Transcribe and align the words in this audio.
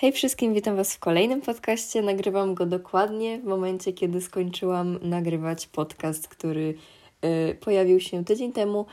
Hej 0.00 0.12
wszystkim, 0.12 0.54
witam 0.54 0.76
Was 0.76 0.94
w 0.94 0.98
kolejnym 0.98 1.40
podcaście. 1.40 2.02
Nagrywam 2.02 2.54
go 2.54 2.66
dokładnie 2.66 3.38
w 3.38 3.44
momencie, 3.44 3.92
kiedy 3.92 4.20
skończyłam 4.20 4.98
nagrywać 5.02 5.66
podcast, 5.66 6.28
który 6.28 6.74
y, 7.24 7.54
pojawił 7.54 8.00
się 8.00 8.24
tydzień 8.24 8.52
temu. 8.52 8.86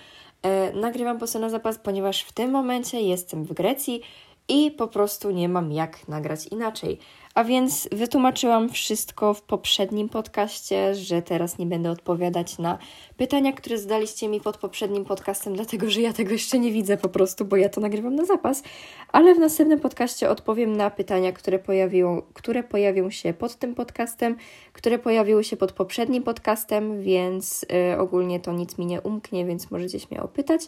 Y, 0.46 0.76
nagrywam 0.76 1.20
po 1.20 1.40
na 1.40 1.50
zapas, 1.50 1.78
ponieważ 1.78 2.22
w 2.22 2.32
tym 2.32 2.52
momencie 2.52 3.02
jestem 3.02 3.44
w 3.44 3.54
Grecji 3.54 4.02
i 4.48 4.72
po 4.72 4.88
prostu 4.88 5.32
nie 5.32 5.50
mam 5.50 5.72
jak 5.72 6.08
nagrać 6.08 6.48
inaczej. 6.48 7.00
A 7.36 7.44
więc 7.44 7.90
wytłumaczyłam 7.92 8.70
wszystko 8.70 9.34
w 9.34 9.42
poprzednim 9.42 10.10
podcaście, 10.10 10.96
że 10.96 11.22
teraz 11.22 11.58
nie 11.58 11.66
będę 11.66 11.92
odpowiadać 11.92 12.58
na 12.58 12.78
pytania, 13.18 13.54
które 13.54 13.78
zadaliście 13.78 14.28
mi 14.28 14.42
pod 14.42 14.58
poprzednim 14.58 15.06
podcastem, 15.06 15.56
dlatego 15.56 15.90
że 15.90 16.02
ja 16.02 16.14
tego 16.14 16.32
jeszcze 16.32 16.60
nie 16.60 16.72
widzę 16.72 16.98
po 16.98 17.10
prostu, 17.10 17.46
bo 17.46 17.56
ja 17.56 17.70
to 17.70 17.82
nagrywam 17.82 18.16
na 18.16 18.26
zapas. 18.26 18.64
Ale 19.12 19.36
w 19.36 19.40
następnym 19.40 19.80
podcaście 19.80 20.30
odpowiem 20.30 20.78
na 20.78 20.90
pytania, 20.90 21.32
które 21.32 21.60
pojawią, 21.60 22.22
które 22.34 22.64
pojawią 22.64 23.10
się 23.10 23.34
pod 23.34 23.56
tym 23.56 23.76
podcastem, 23.76 24.36
które 24.74 25.00
pojawiły 25.00 25.44
się 25.44 25.58
pod 25.58 25.72
poprzednim 25.72 26.24
podcastem, 26.24 27.02
więc 27.02 27.66
yy, 27.92 28.00
ogólnie 28.00 28.40
to 28.40 28.52
nic 28.52 28.78
mi 28.78 28.86
nie 28.86 29.02
umknie, 29.02 29.46
więc 29.46 29.72
możecie 29.72 30.00
śmiało 30.00 30.28
pytać. 30.28 30.62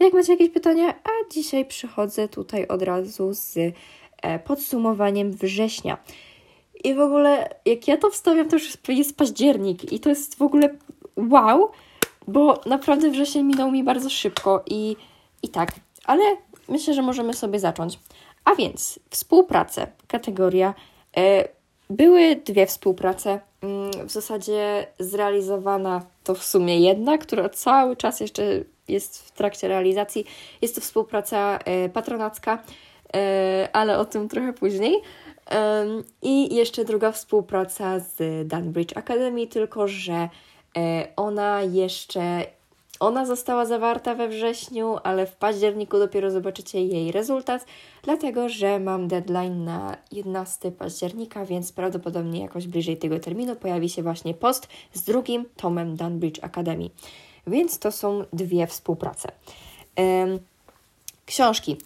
Jak 0.00 0.12
macie 0.12 0.32
jakieś 0.32 0.50
pytania, 0.50 0.94
a 1.04 1.32
dzisiaj 1.32 1.64
przychodzę 1.64 2.28
tutaj 2.28 2.66
od 2.66 2.82
razu 2.82 3.28
z 3.32 3.58
podsumowaniem 4.44 5.32
września. 5.32 5.98
I 6.84 6.94
w 6.94 7.00
ogóle, 7.00 7.54
jak 7.66 7.88
ja 7.88 7.96
to 7.96 8.10
wstawiam, 8.10 8.48
to 8.48 8.56
już 8.56 8.78
jest 8.88 9.16
październik 9.16 9.92
i 9.92 10.00
to 10.00 10.08
jest 10.08 10.38
w 10.38 10.42
ogóle 10.42 10.76
wow, 11.16 11.70
bo 12.28 12.60
naprawdę 12.66 13.10
wrzesień 13.10 13.46
minął 13.46 13.70
mi 13.70 13.84
bardzo 13.84 14.10
szybko 14.10 14.62
i, 14.66 14.96
i 15.42 15.48
tak, 15.48 15.72
ale 16.04 16.22
myślę, 16.68 16.94
że 16.94 17.02
możemy 17.02 17.34
sobie 17.34 17.60
zacząć. 17.60 17.98
A 18.44 18.54
więc 18.54 18.98
współpracę, 19.10 19.86
kategoria. 20.06 20.74
E, 21.16 21.48
były 21.90 22.36
dwie 22.36 22.66
współprace. 22.66 23.40
Mm, 23.62 24.08
w 24.08 24.10
zasadzie 24.10 24.86
zrealizowana 24.98 26.02
to 26.24 26.34
w 26.34 26.44
sumie 26.44 26.80
jedna, 26.80 27.18
która 27.18 27.48
cały 27.48 27.96
czas 27.96 28.20
jeszcze 28.20 28.42
jest 28.88 29.28
w 29.28 29.30
trakcie 29.30 29.68
realizacji. 29.68 30.24
Jest 30.62 30.74
to 30.74 30.80
współpraca 30.80 31.58
e, 31.64 31.88
patronacka, 31.88 32.54
e, 32.54 32.58
ale 33.72 33.98
o 33.98 34.04
tym 34.04 34.28
trochę 34.28 34.52
później. 34.52 35.02
I 36.22 36.54
jeszcze 36.54 36.84
druga 36.84 37.12
współpraca 37.12 37.98
z 37.98 38.48
Dunbridge 38.48 38.96
Academy, 38.96 39.46
tylko 39.46 39.88
że 39.88 40.28
e, 40.76 41.08
ona 41.16 41.62
jeszcze 41.62 42.44
ona 43.00 43.26
została 43.26 43.66
zawarta 43.66 44.14
we 44.14 44.28
wrześniu, 44.28 44.96
ale 45.02 45.26
w 45.26 45.36
październiku 45.36 45.98
dopiero 45.98 46.30
zobaczycie 46.30 46.84
jej 46.84 47.12
rezultat, 47.12 47.66
dlatego 48.02 48.48
że 48.48 48.80
mam 48.80 49.08
deadline 49.08 49.64
na 49.64 49.96
11 50.12 50.72
października, 50.72 51.44
więc 51.44 51.72
prawdopodobnie 51.72 52.40
jakoś 52.40 52.66
bliżej 52.66 52.96
tego 52.96 53.18
terminu 53.18 53.56
pojawi 53.56 53.88
się 53.88 54.02
właśnie 54.02 54.34
post 54.34 54.68
z 54.92 55.02
drugim 55.02 55.44
tomem 55.56 55.96
Dunbridge 55.96 56.44
Academy. 56.44 56.90
Więc 57.46 57.78
to 57.78 57.92
są 57.92 58.24
dwie 58.32 58.66
współprace. 58.66 59.28
Książki. 61.26 61.76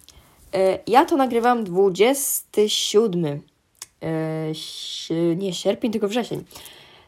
E, 0.55 0.79
ja 0.87 1.05
to 1.05 1.17
nagrywam 1.17 1.65
27. 1.65 3.43
E, 4.03 4.53
nie 5.37 5.53
sierpień, 5.53 5.93
tylko 5.93 6.09
wrzesień. 6.09 6.45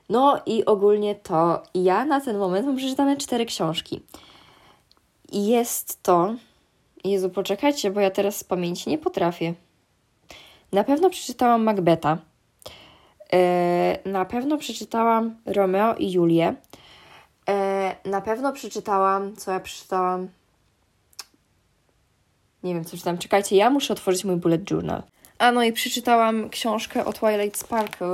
No 0.08 0.40
i 0.46 0.64
ogólnie 0.64 1.14
to 1.14 1.62
ja 1.74 2.04
na 2.04 2.20
ten 2.20 2.38
moment 2.38 2.66
mam 2.66 2.76
przeczytane 2.76 3.16
cztery 3.16 3.46
książki. 3.46 4.00
I 5.32 5.46
jest 5.46 6.02
to. 6.02 6.34
Jezu, 7.04 7.30
poczekajcie, 7.30 7.90
bo 7.90 8.00
ja 8.00 8.10
teraz 8.10 8.36
z 8.36 8.44
pamięci 8.44 8.90
nie 8.90 8.98
potrafię. 8.98 9.54
Na 10.72 10.84
pewno 10.84 11.10
przeczytałam 11.10 11.62
Macbeta. 11.62 12.18
E, 13.32 13.98
na 14.04 14.24
pewno 14.24 14.58
przeczytałam 14.58 15.36
Romeo 15.46 15.94
i 15.94 16.12
Julię. 16.12 16.54
Na 18.04 18.20
pewno 18.20 18.52
przeczytałam, 18.52 19.36
co 19.36 19.50
ja 19.50 19.60
przeczytałam. 19.60 20.28
Nie 22.66 22.74
wiem, 22.74 22.84
co 22.84 22.96
czytałam. 22.96 23.18
Czekajcie, 23.18 23.56
ja 23.56 23.70
muszę 23.70 23.92
otworzyć 23.92 24.24
mój 24.24 24.36
bullet 24.36 24.70
journal. 24.70 25.02
A 25.38 25.52
no 25.52 25.62
i 25.62 25.72
przeczytałam 25.72 26.50
książkę 26.50 27.04
o 27.04 27.12
Twilight 27.12 27.60
Sparkle, 27.60 28.08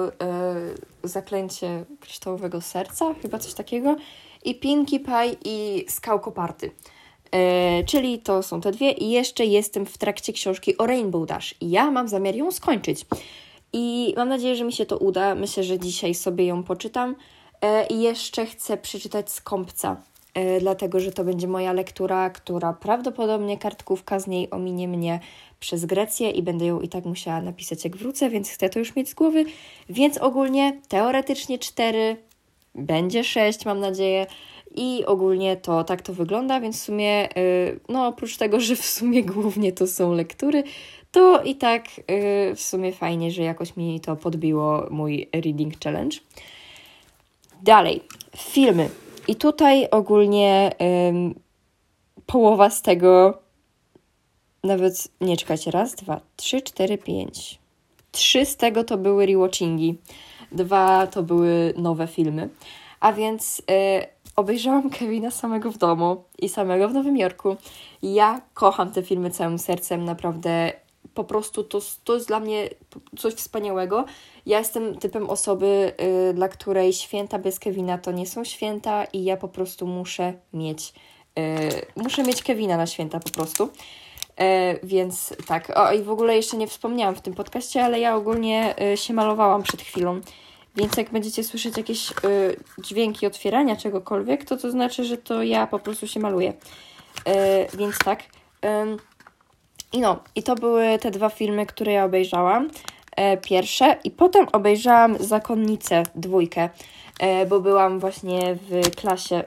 yy, 1.03 1.09
Zaklęcie 1.09 1.85
Kryształowego 2.01 2.61
Serca, 2.61 3.15
chyba 3.23 3.39
coś 3.39 3.55
takiego, 3.55 3.97
i 4.45 4.55
Pinkie 4.55 5.01
Pie 5.01 5.37
i 5.45 5.85
Skałko 5.89 6.33
Party. 6.33 6.71
Yy, 7.33 7.41
czyli 7.85 8.19
to 8.19 8.43
są 8.43 8.61
te 8.61 8.73
dwie 8.73 8.91
i 8.91 9.11
jeszcze 9.11 9.45
jestem 9.45 9.87
w 9.87 9.99
trakcie 9.99 10.33
książki 10.33 10.79
o 10.79 10.87
Rainbow 10.87 11.27
Dash 11.27 11.55
i 11.61 11.71
ja 11.71 11.91
mam 11.91 12.09
zamiar 12.09 12.35
ją 12.35 12.53
skończyć. 12.53 13.07
I 13.73 14.15
mam 14.17 14.29
nadzieję, 14.29 14.57
że 14.57 14.65
mi 14.65 14.73
się 14.73 14.87
to 14.87 14.99
uda. 14.99 15.35
Myślę, 15.35 15.65
że 15.65 15.79
dzisiaj 15.79 16.15
sobie 16.15 16.47
ją 16.47 16.63
poczytam. 16.63 17.17
E, 17.61 17.87
I 17.87 18.01
jeszcze 18.03 18.47
chcę 18.47 18.77
przeczytać 18.77 19.31
Skąpca, 19.31 19.97
dlatego 20.61 21.01
że 21.01 21.13
to 21.13 21.25
będzie 21.25 21.49
moja 21.49 21.73
lektura, 21.73 22.31
która 22.31 22.73
prawdopodobnie 22.73 23.59
kartkówka 23.59 24.21
z 24.21 24.27
niej 24.27 24.51
ominie 24.51 24.89
mnie 24.89 25.21
przez 25.61 25.85
Grecję 25.85 26.31
i 26.31 26.43
będę 26.43 26.65
ją 26.65 26.81
i 26.81 26.89
tak 26.89 27.05
musiała 27.05 27.41
napisać 27.41 27.85
jak 27.85 27.97
wrócę, 27.97 28.31
więc 28.31 28.51
chcę 28.51 28.69
to 28.69 28.79
już 28.79 28.97
mieć 28.97 29.09
z 29.09 29.15
głowy. 29.15 29.45
Więc 29.89 30.19
ogólnie 30.19 30.81
teoretycznie 30.89 31.59
cztery, 31.59 32.17
będzie 32.75 33.25
sześć, 33.25 33.65
mam 33.65 33.81
nadzieję. 33.81 34.27
I 34.75 35.05
ogólnie 35.07 35.57
to 35.57 35.85
tak 35.85 36.03
to 36.03 36.13
wygląda, 36.13 36.61
więc 36.61 36.81
w 36.81 36.85
sumie, 36.85 37.09
e, 37.09 37.29
no 37.89 38.07
oprócz 38.07 38.37
tego, 38.37 38.61
że 38.61 38.77
w 38.77 38.85
sumie 38.85 39.23
głównie 39.23 39.73
to 39.73 39.87
są 39.87 40.13
lektury, 40.13 40.63
to 41.13 41.43
i 41.43 41.55
tak 41.55 41.85
w 42.57 42.61
sumie 42.61 42.93
fajnie, 42.93 43.31
że 43.31 43.43
jakoś 43.43 43.77
mi 43.77 44.01
to 44.01 44.17
podbiło 44.17 44.87
mój 44.91 45.29
reading 45.33 45.75
challenge. 45.85 46.17
Dalej, 47.63 48.03
filmy. 48.37 49.02
I 49.29 49.37
tutaj 49.37 49.89
ogólnie 49.91 50.71
połowa 52.27 52.71
z 52.71 52.83
tego, 52.83 53.39
nawet 54.65 55.09
nie 55.21 55.37
czekajcie, 55.37 55.71
raz, 55.71 55.95
dwa, 55.95 56.21
trzy, 56.37 56.63
cztery, 56.63 56.99
pięć. 56.99 57.59
Trzy 58.13 58.47
z 58.47 58.57
tego 58.57 58.85
to 58.85 58.99
były 58.99 59.27
rewatchingi, 59.27 59.99
dwa 60.53 61.07
to 61.07 61.23
były 61.23 61.75
nowe 61.77 62.07
filmy. 62.07 62.49
A 63.01 63.13
więc 63.13 63.59
y, 63.59 63.63
obejrzałam 64.37 64.91
Kevina 64.91 65.31
samego 65.31 65.71
w 65.71 65.79
domu 65.79 66.25
i 66.39 66.49
samego 66.49 66.89
w 66.89 66.95
Nowym 66.95 67.17
Jorku. 67.17 67.57
Ja 68.03 68.41
kocham 68.55 68.93
te 68.93 69.03
filmy 69.03 69.31
całym 69.31 69.59
sercem, 69.59 70.05
naprawdę 70.05 70.73
po 71.15 71.25
prostu 71.25 71.65
to, 71.65 71.81
to 72.05 72.15
jest 72.15 72.29
dla 72.29 72.41
mnie 72.41 72.69
coś 73.19 73.35
wspaniałego. 73.35 74.05
Ja 74.47 74.59
jestem 74.59 74.99
typem 74.99 75.31
osoby, 75.31 75.93
y, 76.31 76.35
dla 76.35 76.49
której 76.49 76.93
święta 76.93 77.39
bez 77.39 77.59
Kevina 77.59 77.99
to 77.99 78.13
nie 78.13 78.27
są 78.27 78.45
święta 78.45 79.05
i 79.05 79.25
ja 79.25 79.37
po 79.37 79.49
prostu 79.49 79.87
muszę 79.87 80.33
mieć, 80.53 80.93
y, 81.39 82.03
muszę 82.03 82.23
mieć 82.23 82.43
Kevina 82.43 82.77
na 82.77 82.87
święta 82.87 83.21
po 83.21 83.31
prostu. 83.31 83.65
Y, 83.65 84.81
więc 84.83 85.35
tak, 85.47 85.73
o 85.79 85.93
i 85.93 86.03
w 86.03 86.11
ogóle 86.11 86.37
jeszcze 86.37 86.57
nie 86.57 86.67
wspomniałam 86.67 87.15
w 87.15 87.21
tym 87.21 87.35
podcaście, 87.35 87.85
ale 87.85 88.01
ja 88.01 88.17
ogólnie 88.17 88.75
y, 88.93 88.97
się 88.97 89.15
malowałam 89.15 89.63
przed 89.63 89.83
chwilą. 89.83 90.21
Więc 90.77 90.97
jak 90.97 91.11
będziecie 91.11 91.45
słyszeć 91.45 91.77
jakieś 91.77 92.13
dźwięki 92.79 93.27
otwierania 93.27 93.77
czegokolwiek, 93.77 94.45
to 94.45 94.57
to 94.57 94.71
znaczy, 94.71 95.05
że 95.05 95.17
to 95.17 95.43
ja 95.43 95.67
po 95.67 95.79
prostu 95.79 96.09
się 96.09 96.21
maluję. 96.21 96.53
Y, 97.29 97.77
więc 97.77 97.99
tak. 97.99 98.23
I 99.93 100.01
no, 100.01 100.19
i 100.35 100.43
to 100.43 100.55
były 100.55 100.99
te 100.99 101.11
dwa 101.11 101.29
filmy, 101.29 101.67
które 101.67 101.93
ja 101.93 102.05
obejrzałam. 102.05 102.69
E, 103.17 103.37
pierwsze 103.37 103.97
i 104.05 104.11
potem 104.11 104.47
obejrzałam 104.53 105.17
Zakonnicę 105.21 106.03
dwójkę, 106.15 106.69
e, 107.21 107.47
bo 107.47 107.61
byłam 107.61 108.01
właśnie 108.01 108.57
w 108.71 108.97
klasie, 108.97 109.45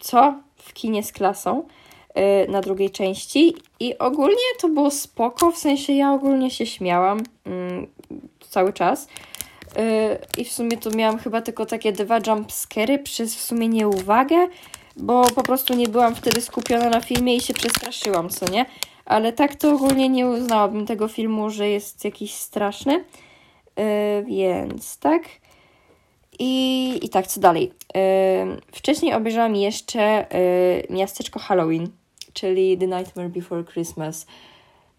co? 0.00 0.34
W 0.56 0.72
kinie 0.72 1.02
z 1.02 1.12
klasą 1.12 1.62
e, 2.14 2.46
na 2.46 2.60
drugiej 2.60 2.90
części 2.90 3.54
i 3.80 3.98
ogólnie 3.98 4.48
to 4.60 4.68
było 4.68 4.90
spoko, 4.90 5.50
w 5.50 5.58
sensie 5.58 5.92
ja 5.92 6.12
ogólnie 6.12 6.50
się 6.50 6.66
śmiałam 6.66 7.22
mm, 7.44 7.86
cały 8.50 8.72
czas. 8.72 9.08
E, 9.76 10.18
I 10.38 10.44
w 10.44 10.52
sumie 10.52 10.76
to 10.76 10.90
miałam 10.90 11.18
chyba 11.18 11.40
tylko 11.40 11.66
takie 11.66 11.92
dwa 11.92 12.18
jumpscary 12.26 12.98
przez 12.98 13.34
w 13.34 13.40
sumie 13.40 13.68
nieuwagę, 13.68 14.48
bo 14.96 15.22
po 15.22 15.42
prostu 15.42 15.74
nie 15.74 15.88
byłam 15.88 16.14
wtedy 16.14 16.40
skupiona 16.40 16.88
na 16.90 17.00
filmie 17.00 17.36
i 17.36 17.40
się 17.40 17.54
przestraszyłam, 17.54 18.28
co 18.28 18.50
nie? 18.50 18.66
Ale 19.08 19.32
tak 19.32 19.54
to 19.54 19.74
ogólnie 19.74 20.08
nie 20.08 20.26
uznałabym 20.26 20.86
tego 20.86 21.08
filmu, 21.08 21.50
że 21.50 21.68
jest 21.68 22.04
jakiś 22.04 22.34
straszny. 22.34 23.04
Yy, 23.76 24.24
więc 24.24 24.98
tak. 24.98 25.22
I, 26.38 26.92
I 27.02 27.08
tak, 27.08 27.26
co 27.26 27.40
dalej? 27.40 27.72
Yy, 27.94 28.00
wcześniej 28.72 29.14
obejrzałam 29.14 29.56
jeszcze 29.56 30.26
yy, 30.90 30.96
Miasteczko 30.96 31.38
Halloween, 31.38 31.88
czyli 32.32 32.78
The 32.78 32.86
Nightmare 32.86 33.28
Before 33.28 33.64
Christmas. 33.64 34.26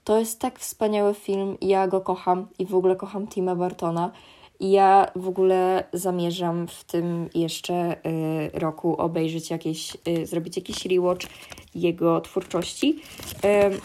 To 0.03 0.19
jest 0.19 0.39
tak 0.39 0.59
wspaniały 0.59 1.13
film, 1.13 1.57
ja 1.61 1.87
go 1.87 2.01
kocham 2.01 2.47
i 2.59 2.65
w 2.65 2.75
ogóle 2.75 2.95
kocham 2.95 3.27
Tima 3.27 3.55
Bartona. 3.55 4.11
I 4.59 4.71
ja 4.71 5.11
w 5.15 5.27
ogóle 5.27 5.83
zamierzam 5.93 6.67
w 6.67 6.83
tym 6.83 7.29
jeszcze 7.35 7.95
y, 8.05 8.59
roku 8.59 8.95
obejrzeć 8.97 9.49
jakieś, 9.49 9.97
y, 10.07 10.25
zrobić 10.25 10.57
jakiś 10.57 10.85
rewatch 10.85 11.27
jego 11.75 12.21
twórczości, 12.21 12.99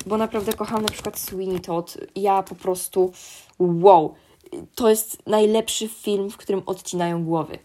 bo 0.07 0.17
naprawdę 0.17 0.53
kocham 0.53 0.83
na 0.83 0.89
przykład 0.89 1.19
Sweeney 1.19 1.61
Todd. 1.61 1.99
Ja 2.17 2.43
po 2.43 2.55
prostu 2.55 3.13
wow, 3.59 4.15
to 4.75 4.91
jest 4.91 5.27
najlepszy 5.27 5.89
film, 5.89 6.31
w 6.31 6.37
którym 6.37 6.63
odcinają 6.67 7.25
głowy. 7.25 7.59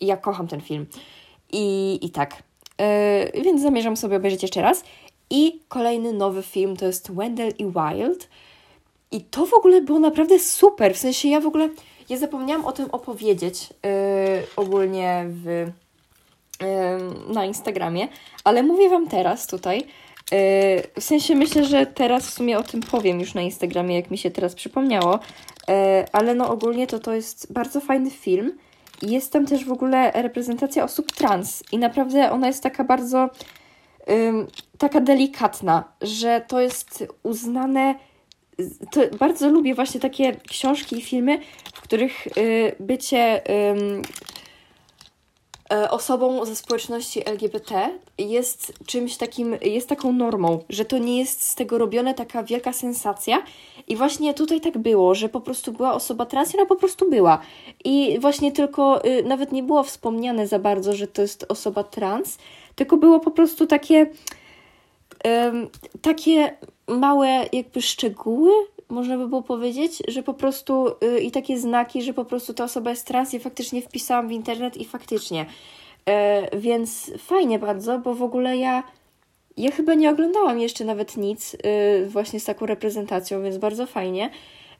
Ja 0.00 0.16
kocham 0.16 0.48
ten 0.48 0.60
film. 0.60 0.86
I, 1.52 1.98
i 2.02 2.10
tak. 2.10 2.42
Yy, 3.34 3.42
więc 3.42 3.62
zamierzam 3.62 3.96
sobie 3.96 4.16
obejrzeć 4.16 4.42
jeszcze 4.42 4.62
raz. 4.62 4.84
I 5.30 5.60
kolejny 5.68 6.12
nowy 6.12 6.42
film 6.42 6.76
to 6.76 6.86
jest 6.86 7.12
Wendell 7.14 7.52
i 7.58 7.64
Wild. 7.64 8.28
I 9.10 9.20
to 9.20 9.46
w 9.46 9.54
ogóle 9.54 9.80
było 9.80 9.98
naprawdę 9.98 10.38
super. 10.38 10.94
W 10.94 10.98
sensie 10.98 11.28
ja 11.28 11.40
w 11.40 11.46
ogóle, 11.46 11.68
ja 12.10 12.16
zapomniałam 12.16 12.64
o 12.64 12.72
tym 12.72 12.90
opowiedzieć 12.90 13.70
yy, 13.70 14.46
ogólnie 14.56 15.24
w, 15.28 15.44
yy, 16.60 17.34
na 17.34 17.44
Instagramie, 17.44 18.08
ale 18.44 18.62
mówię 18.62 18.90
Wam 18.90 19.08
teraz 19.08 19.46
tutaj. 19.46 19.78
Yy, 19.78 19.86
w 21.00 21.04
sensie 21.04 21.34
myślę, 21.34 21.64
że 21.64 21.86
teraz 21.86 22.26
w 22.26 22.30
sumie 22.30 22.58
o 22.58 22.62
tym 22.62 22.80
powiem 22.80 23.20
już 23.20 23.34
na 23.34 23.40
Instagramie, 23.40 23.96
jak 23.96 24.10
mi 24.10 24.18
się 24.18 24.30
teraz 24.30 24.54
przypomniało. 24.54 25.18
Yy, 25.68 25.74
ale 26.12 26.34
no 26.34 26.50
ogólnie 26.50 26.86
to 26.86 26.98
to 26.98 27.14
jest 27.14 27.52
bardzo 27.52 27.80
fajny 27.80 28.10
film. 28.10 28.58
Jest 29.02 29.32
tam 29.32 29.46
też 29.46 29.64
w 29.64 29.72
ogóle 29.72 30.12
reprezentacja 30.12 30.84
osób 30.84 31.12
trans 31.12 31.62
i 31.72 31.78
naprawdę 31.78 32.32
ona 32.32 32.46
jest 32.46 32.62
taka 32.62 32.84
bardzo 32.84 33.28
taka 34.78 35.00
delikatna, 35.00 35.84
że 36.02 36.44
to 36.48 36.60
jest 36.60 37.04
uznane. 37.22 37.94
To 38.90 39.00
bardzo 39.18 39.48
lubię 39.48 39.74
właśnie 39.74 40.00
takie 40.00 40.36
książki 40.36 40.98
i 40.98 41.02
filmy, 41.02 41.38
których 41.90 42.26
y, 42.26 42.76
bycie 42.80 43.48
e, 45.70 45.90
osobą 45.90 46.44
ze 46.44 46.56
społeczności 46.56 47.28
LGBT 47.28 47.90
jest 48.18 48.72
czymś 48.86 49.16
takim, 49.16 49.56
jest 49.62 49.88
taką 49.88 50.12
normą, 50.12 50.64
że 50.68 50.84
to 50.84 50.98
nie 50.98 51.18
jest 51.18 51.42
z 51.42 51.54
tego 51.54 51.78
robione 51.78 52.14
taka 52.14 52.42
wielka 52.42 52.72
sensacja. 52.72 53.42
I 53.88 53.96
właśnie 53.96 54.34
tutaj 54.34 54.60
tak 54.60 54.78
było, 54.78 55.14
że 55.14 55.28
po 55.28 55.40
prostu 55.40 55.72
była 55.72 55.94
osoba 55.94 56.26
trans, 56.26 56.54
ona 56.54 56.66
po 56.66 56.76
prostu 56.76 57.10
była. 57.10 57.40
I 57.84 58.18
właśnie 58.20 58.52
tylko 58.52 59.04
y, 59.04 59.22
nawet 59.22 59.52
nie 59.52 59.62
było 59.62 59.82
wspomniane 59.82 60.46
za 60.46 60.58
bardzo, 60.58 60.92
że 60.92 61.06
to 61.06 61.22
jest 61.22 61.46
osoba 61.48 61.84
trans, 61.84 62.38
tylko 62.74 62.96
było 62.96 63.20
po 63.20 63.30
prostu 63.30 63.66
takie 63.66 64.06
takie 66.02 66.56
małe 66.88 67.28
jakby 67.52 67.82
szczegóły, 67.82 68.52
można 68.90 69.18
by 69.18 69.28
było 69.28 69.42
powiedzieć, 69.42 70.02
że 70.08 70.22
po 70.22 70.34
prostu 70.34 70.86
y, 71.04 71.20
i 71.20 71.30
takie 71.30 71.58
znaki, 71.58 72.02
że 72.02 72.14
po 72.14 72.24
prostu 72.24 72.54
ta 72.54 72.64
osoba 72.64 72.90
jest 72.90 73.06
trans 73.06 73.34
i 73.34 73.40
faktycznie 73.40 73.82
wpisałam 73.82 74.28
w 74.28 74.32
internet 74.32 74.76
i 74.76 74.84
faktycznie. 74.84 75.46
E, 76.06 76.58
więc 76.58 77.10
fajnie 77.18 77.58
bardzo, 77.58 77.98
bo 77.98 78.14
w 78.14 78.22
ogóle 78.22 78.56
ja 78.56 78.82
ja 79.56 79.70
chyba 79.70 79.94
nie 79.94 80.10
oglądałam 80.10 80.60
jeszcze 80.60 80.84
nawet 80.84 81.16
nic 81.16 81.54
y, 81.54 81.58
właśnie 82.08 82.40
z 82.40 82.44
taką 82.44 82.66
reprezentacją, 82.66 83.42
więc 83.42 83.58
bardzo 83.58 83.86
fajnie. 83.86 84.30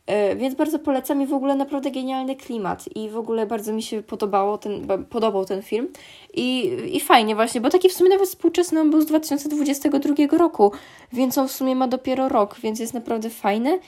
E, 0.06 0.36
więc 0.36 0.54
bardzo 0.54 0.78
polecam 0.78 1.22
i 1.22 1.26
w 1.26 1.32
ogóle 1.32 1.56
naprawdę 1.56 1.90
genialny 1.90 2.36
klimat 2.36 2.84
i 2.96 3.08
w 3.08 3.16
ogóle 3.16 3.46
bardzo 3.46 3.72
mi 3.72 3.82
się 3.82 4.02
podobało 4.02 4.58
ten, 4.58 4.86
podobał 5.10 5.44
ten 5.44 5.62
film 5.62 5.88
i, 6.34 6.76
i 6.92 7.00
fajnie 7.00 7.34
właśnie, 7.34 7.60
bo 7.60 7.70
taki 7.70 7.88
w 7.88 7.92
sumie 7.92 8.10
nawet 8.10 8.28
współczesny 8.28 8.80
on 8.80 8.90
był 8.90 9.00
z 9.00 9.06
2022 9.06 10.38
roku, 10.38 10.72
więc 11.12 11.38
on 11.38 11.48
w 11.48 11.52
sumie 11.52 11.76
ma 11.76 11.88
dopiero 11.88 12.28
rok, 12.28 12.60
więc 12.60 12.80
jest 12.80 12.94
naprawdę 12.94 13.30
fajny 13.30 13.78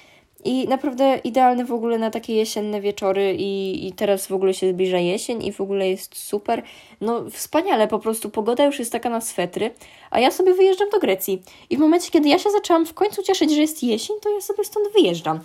i 0.45 0.69
naprawdę 0.69 1.21
idealny 1.25 1.65
w 1.65 1.73
ogóle 1.73 1.99
na 1.99 2.11
takie 2.11 2.35
jesienne 2.35 2.81
wieczory 2.81 3.35
i, 3.39 3.87
i 3.87 3.93
teraz 3.93 4.27
w 4.27 4.33
ogóle 4.33 4.55
się 4.55 4.71
zbliża 4.71 4.99
jesień 4.99 5.45
i 5.45 5.53
w 5.53 5.61
ogóle 5.61 5.89
jest 5.89 6.17
super. 6.17 6.63
No 7.01 7.31
wspaniale, 7.31 7.89
po 7.89 7.99
prostu 7.99 8.31
pogoda 8.31 8.65
już 8.65 8.79
jest 8.79 8.93
taka 8.93 9.11
na 9.11 9.21
swetry, 9.21 9.71
a 10.11 10.21
ja 10.21 10.31
sobie 10.31 10.55
wyjeżdżam 10.55 10.91
do 10.91 10.99
Grecji 10.99 11.43
i 11.71 11.77
w 11.77 11.81
momencie, 11.81 12.11
kiedy 12.11 12.29
ja 12.29 12.39
się 12.39 12.51
zaczęłam 12.51 12.87
w 12.87 12.95
końcu 12.95 13.23
cieszyć, 13.23 13.53
że 13.53 13.61
jest 13.61 13.83
jesień, 13.83 14.17
to 14.23 14.35
ja 14.35 14.41
sobie 14.41 14.65
stąd 14.65 14.93
wyjeżdżam. 14.93 15.41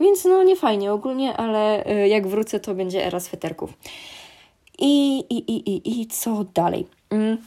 Więc 0.00 0.24
no 0.24 0.42
nie 0.42 0.56
fajnie 0.56 0.92
ogólnie, 0.92 1.36
ale 1.36 1.86
y, 1.86 2.08
jak 2.08 2.28
wrócę, 2.28 2.60
to 2.60 2.74
będzie 2.74 3.06
era 3.06 3.20
sweterków. 3.20 3.72
I, 4.78 5.18
i, 5.18 5.52
i, 5.52 5.70
i, 5.70 6.00
i 6.00 6.06
co 6.06 6.44
dalej? 6.54 6.86
Mm. 7.10 7.38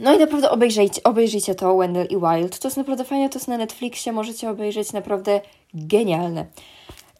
No 0.00 0.14
i 0.14 0.18
naprawdę 0.18 0.50
obejrzyjcie, 0.50 1.02
obejrzyjcie 1.02 1.54
to, 1.54 1.76
Wendell 1.76 2.06
i 2.06 2.16
Wild. 2.16 2.58
To 2.58 2.68
jest 2.68 2.76
naprawdę 2.76 3.04
fajne, 3.04 3.28
to 3.28 3.38
jest 3.38 3.48
na 3.48 3.58
Netflixie, 3.58 4.12
możecie 4.12 4.50
obejrzeć, 4.50 4.92
naprawdę 4.92 5.40
genialne. 5.74 6.46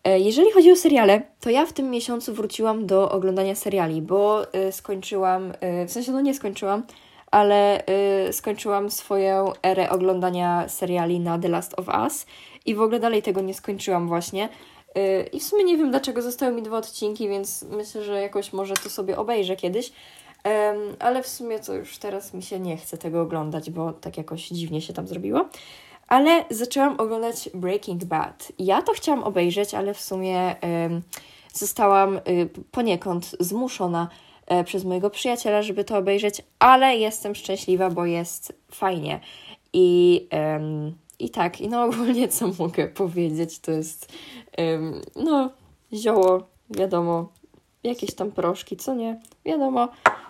E, 0.04 0.20
jeżeli 0.20 0.52
chodzi 0.52 0.72
o 0.72 0.76
seriale, 0.76 1.22
to 1.40 1.50
ja 1.50 1.66
w 1.66 1.72
tym 1.72 1.90
miesiącu 1.90 2.34
wróciłam 2.34 2.86
do 2.86 3.10
oglądania 3.10 3.54
seriali, 3.54 4.02
bo 4.02 4.54
y, 4.54 4.72
skończyłam, 4.72 5.50
y, 5.82 5.86
w 5.86 5.92
sensie 5.92 6.12
no 6.12 6.20
nie 6.20 6.34
skończyłam, 6.34 6.82
ale 7.30 7.84
skończyłam 8.32 8.90
swoją 8.90 9.52
erę 9.62 9.90
oglądania 9.90 10.68
seriali 10.68 11.20
na 11.20 11.38
The 11.38 11.48
Last 11.48 11.78
of 11.78 11.88
Us 11.88 12.26
i 12.66 12.74
w 12.74 12.80
ogóle 12.80 13.00
dalej 13.00 13.22
tego 13.22 13.40
nie 13.40 13.54
skończyłam 13.54 14.08
właśnie. 14.08 14.48
I 15.32 15.40
w 15.40 15.42
sumie 15.42 15.64
nie 15.64 15.76
wiem 15.76 15.90
dlaczego 15.90 16.22
zostały 16.22 16.52
mi 16.52 16.62
dwa 16.62 16.78
odcinki, 16.78 17.28
więc 17.28 17.62
myślę, 17.62 18.04
że 18.04 18.20
jakoś 18.20 18.52
może 18.52 18.74
to 18.74 18.90
sobie 18.90 19.16
obejrzę 19.16 19.56
kiedyś. 19.56 19.92
ale 20.98 21.22
w 21.22 21.28
sumie 21.28 21.58
to 21.58 21.74
już 21.74 21.98
teraz 21.98 22.34
mi 22.34 22.42
się 22.42 22.60
nie 22.60 22.76
chce 22.76 22.98
tego 22.98 23.22
oglądać, 23.22 23.70
bo 23.70 23.92
tak 23.92 24.18
jakoś 24.18 24.48
dziwnie 24.48 24.80
się 24.80 24.92
tam 24.92 25.06
zrobiło. 25.06 25.48
Ale 26.14 26.44
zaczęłam 26.50 27.00
oglądać 27.00 27.50
Breaking 27.54 28.04
Bad. 28.04 28.52
Ja 28.58 28.82
to 28.82 28.92
chciałam 28.92 29.24
obejrzeć, 29.24 29.74
ale 29.74 29.94
w 29.94 30.00
sumie 30.00 30.56
zostałam 31.52 32.16
y, 32.16 32.20
poniekąd 32.70 33.36
zmuszona 33.40 34.08
e, 34.46 34.64
przez 34.64 34.84
mojego 34.84 35.10
przyjaciela, 35.10 35.62
żeby 35.62 35.84
to 35.84 35.98
obejrzeć, 35.98 36.42
ale 36.58 36.96
jestem 36.96 37.34
szczęśliwa, 37.34 37.90
bo 37.90 38.06
jest 38.06 38.52
fajnie. 38.70 39.20
I 39.72 40.28
i 41.18 41.30
tak, 41.30 41.60
i 41.60 41.68
no 41.68 41.84
ogólnie 41.84 42.28
co 42.36 42.50
mogę 42.58 42.88
powiedzieć, 42.88 43.58
to 43.58 43.72
jest 43.72 44.12
no 45.16 45.50
zioło, 45.92 46.42
wiadomo, 46.70 47.28
jakieś 47.84 48.14
tam 48.14 48.32
proszki, 48.32 48.76
co 48.76 48.94
nie, 48.94 49.20
wiadomo, 49.44 49.88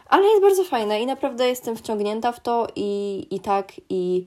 ale 0.08 0.24
jest 0.24 0.42
bardzo 0.42 0.64
fajne 0.64 1.00
i 1.00 1.06
naprawdę 1.06 1.48
jestem 1.48 1.76
wciągnięta 1.76 2.32
w 2.32 2.40
to 2.40 2.66
i, 2.76 3.26
i 3.30 3.40
tak, 3.40 3.72
i, 3.88 4.26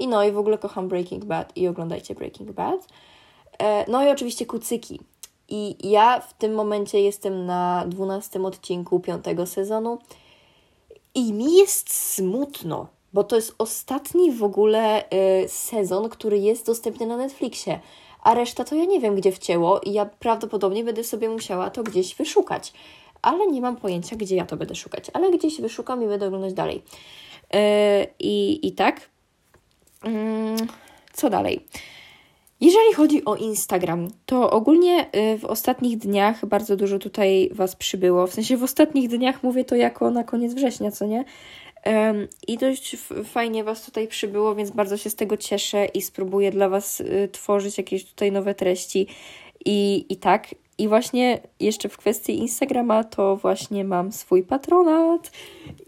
i 0.00 0.08
no 0.08 0.24
i 0.24 0.32
w 0.32 0.38
ogóle 0.38 0.58
kocham 0.58 0.88
Breaking 0.88 1.24
Bad 1.24 1.56
i 1.56 1.68
oglądajcie 1.68 2.14
Breaking 2.14 2.52
Bad. 2.52 2.86
E, 3.58 3.90
no 3.90 4.04
i 4.04 4.08
oczywiście 4.08 4.46
kucyki. 4.46 5.00
I 5.48 5.90
ja 5.90 6.20
w 6.20 6.34
tym 6.34 6.54
momencie 6.54 7.00
jestem 7.00 7.46
na 7.46 7.84
12 7.86 8.42
odcinku 8.42 9.00
piątego 9.00 9.46
sezonu 9.46 9.98
i 11.14 11.32
mi 11.32 11.56
jest 11.56 11.92
smutno, 11.92 12.86
bo 13.12 13.24
to 13.24 13.36
jest 13.36 13.54
ostatni 13.58 14.32
w 14.32 14.44
ogóle 14.44 15.04
y, 15.44 15.48
sezon, 15.48 16.08
który 16.08 16.38
jest 16.38 16.66
dostępny 16.66 17.06
na 17.06 17.16
Netflixie, 17.16 17.80
a 18.22 18.34
reszta 18.34 18.64
to 18.64 18.74
ja 18.74 18.84
nie 18.84 19.00
wiem, 19.00 19.14
gdzie 19.14 19.32
wcięło 19.32 19.80
i 19.80 19.92
ja 19.92 20.06
prawdopodobnie 20.06 20.84
będę 20.84 21.04
sobie 21.04 21.28
musiała 21.28 21.70
to 21.70 21.82
gdzieś 21.82 22.14
wyszukać, 22.14 22.72
ale 23.22 23.46
nie 23.46 23.60
mam 23.60 23.76
pojęcia, 23.76 24.16
gdzie 24.16 24.36
ja 24.36 24.46
to 24.46 24.56
będę 24.56 24.74
szukać, 24.74 25.10
ale 25.12 25.30
gdzieś 25.30 25.60
wyszukam 25.60 26.04
i 26.04 26.06
będę 26.06 26.26
oglądać 26.26 26.54
dalej. 26.54 26.82
Y, 27.54 27.58
I, 28.18 28.66
i 28.66 28.72
tak. 28.72 29.10
Mm, 30.04 30.56
co 31.12 31.30
dalej? 31.30 31.60
Jeżeli 32.60 32.94
chodzi 32.94 33.24
o 33.24 33.36
Instagram, 33.36 34.08
to 34.26 34.50
ogólnie 34.50 35.06
y, 35.34 35.38
w 35.38 35.44
ostatnich 35.44 35.98
dniach 35.98 36.46
bardzo 36.46 36.76
dużo 36.76 36.98
tutaj 36.98 37.50
Was 37.52 37.76
przybyło. 37.76 38.26
W 38.26 38.34
sensie 38.34 38.56
w 38.56 38.62
ostatnich 38.62 39.08
dniach 39.08 39.42
mówię 39.42 39.64
to 39.64 39.76
jako 39.76 40.10
na 40.10 40.24
koniec 40.24 40.54
września, 40.54 40.90
co 40.90 41.06
nie? 41.06 41.24
I 42.48 42.58
dość 42.58 42.96
fajnie 43.24 43.64
Was 43.64 43.84
tutaj 43.84 44.08
przybyło, 44.08 44.54
więc 44.54 44.70
bardzo 44.70 44.96
się 44.96 45.10
z 45.10 45.14
tego 45.14 45.36
cieszę 45.36 45.86
i 45.86 46.02
spróbuję 46.02 46.50
dla 46.50 46.68
Was 46.68 47.00
y, 47.00 47.28
tworzyć 47.32 47.78
jakieś 47.78 48.04
tutaj 48.04 48.32
nowe 48.32 48.54
treści. 48.54 49.06
I, 49.64 50.06
i 50.08 50.16
tak. 50.16 50.54
I 50.80 50.88
właśnie 50.88 51.40
jeszcze 51.60 51.88
w 51.88 51.96
kwestii 51.96 52.38
Instagrama 52.38 53.04
to 53.04 53.36
właśnie 53.36 53.84
mam 53.84 54.12
swój 54.12 54.42
patronat. 54.42 55.30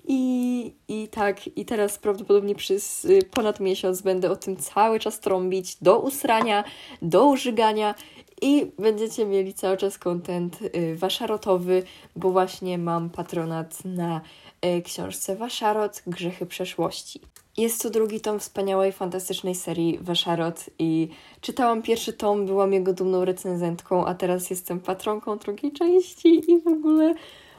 I, 0.08 0.74
I 0.88 1.08
tak, 1.08 1.46
i 1.58 1.64
teraz 1.64 1.98
prawdopodobnie 1.98 2.54
przez 2.54 3.04
y, 3.04 3.22
ponad 3.30 3.60
miesiąc 3.60 4.02
będę 4.02 4.30
o 4.30 4.36
tym 4.36 4.56
cały 4.56 5.00
czas 5.00 5.20
trąbić 5.20 5.76
do 5.76 5.98
usrania, 6.00 6.64
do 7.02 7.26
użygania 7.26 7.94
i 8.42 8.66
będziecie 8.78 9.26
mieli 9.26 9.54
cały 9.54 9.76
czas 9.76 9.98
kontent 9.98 10.58
y, 10.62 10.96
waszarotowy, 10.96 11.82
bo 12.16 12.30
właśnie 12.30 12.78
mam 12.78 13.10
patronat 13.10 13.84
na 13.84 14.20
y, 14.64 14.82
książce 14.82 15.36
Waszarot 15.36 16.02
Grzechy 16.06 16.46
przeszłości. 16.46 17.20
Jest 17.56 17.82
to 17.82 17.90
drugi 17.90 18.20
tom 18.20 18.38
wspaniałej, 18.38 18.92
fantastycznej 18.92 19.54
serii 19.54 19.98
Waszarot 19.98 20.64
i 20.78 21.08
czytałam 21.40 21.82
pierwszy 21.82 22.12
tom, 22.12 22.46
byłam 22.46 22.72
jego 22.72 22.92
dumną 22.92 23.24
recenzentką, 23.24 24.06
a 24.06 24.14
teraz 24.14 24.50
jestem 24.50 24.80
patronką 24.80 25.38
drugiej 25.38 25.72
części 25.72 26.52
i 26.52 26.60
w 26.60 26.66
ogóle 26.66 27.14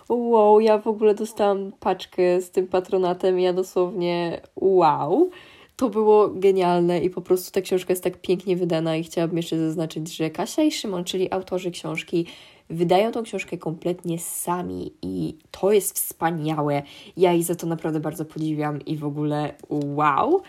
wow, 0.10 0.60
ja 0.60 0.78
w 0.78 0.88
ogóle 0.88 1.16
dostałam 1.16 1.72
paczkę 1.80 2.42
z 2.42 2.52
tym 2.52 2.68
patronatem 2.68 3.40
ja 3.40 3.54
dosłownie 3.54 4.42
wow. 4.56 5.30
to 5.76 5.90
było 5.90 6.30
genialne 6.30 7.00
i 7.00 7.10
po 7.10 7.22
prostu 7.22 7.52
ta 7.52 7.62
książka 7.62 7.94
jest 7.94 8.04
tak 8.04 8.22
pięknie 8.22 8.58
wydana 8.58 8.96
i 8.96 9.04
chciałabym 9.04 9.38
jeszcze 9.38 9.58
zaznaczyć, 9.58 10.16
że 10.16 10.30
Kasia 10.30 10.64
i 10.64 10.72
Szymon, 10.72 11.04
czyli 11.04 11.32
autorzy 11.32 11.72
książki, 11.72 12.26
wydają 12.70 13.12
tą 13.12 13.24
książkę 13.24 13.58
kompletnie 13.58 14.20
sami 14.20 14.93
i 15.01 15.38
to 15.51 15.72
jest 15.72 15.96
wspaniałe. 15.96 16.84
Ja 17.17 17.34
ich 17.34 17.43
za 17.43 17.55
to 17.55 17.67
naprawdę 17.67 18.00
bardzo 18.00 18.25
podziwiam 18.25 18.86
i 18.86 18.98
w 18.98 19.05
ogóle 19.05 19.53
wow. 19.70 20.41